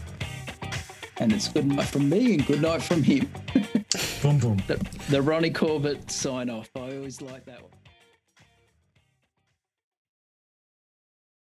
And 1.17 1.33
it's 1.33 1.47
good 1.47 1.65
night 1.65 1.87
from 1.87 2.09
me 2.09 2.35
and 2.35 2.45
good 2.45 2.61
night 2.61 2.83
from 2.83 3.01
him. 3.01 3.29
boom, 4.21 4.37
boom. 4.37 4.61
The, 4.67 4.85
the 5.09 5.21
Ronnie 5.21 5.49
Corbett 5.49 6.11
sign 6.11 6.49
off. 6.49 6.69
I 6.75 6.95
always 6.95 7.21
like 7.21 7.45
that 7.45 7.61
one. 7.61 7.71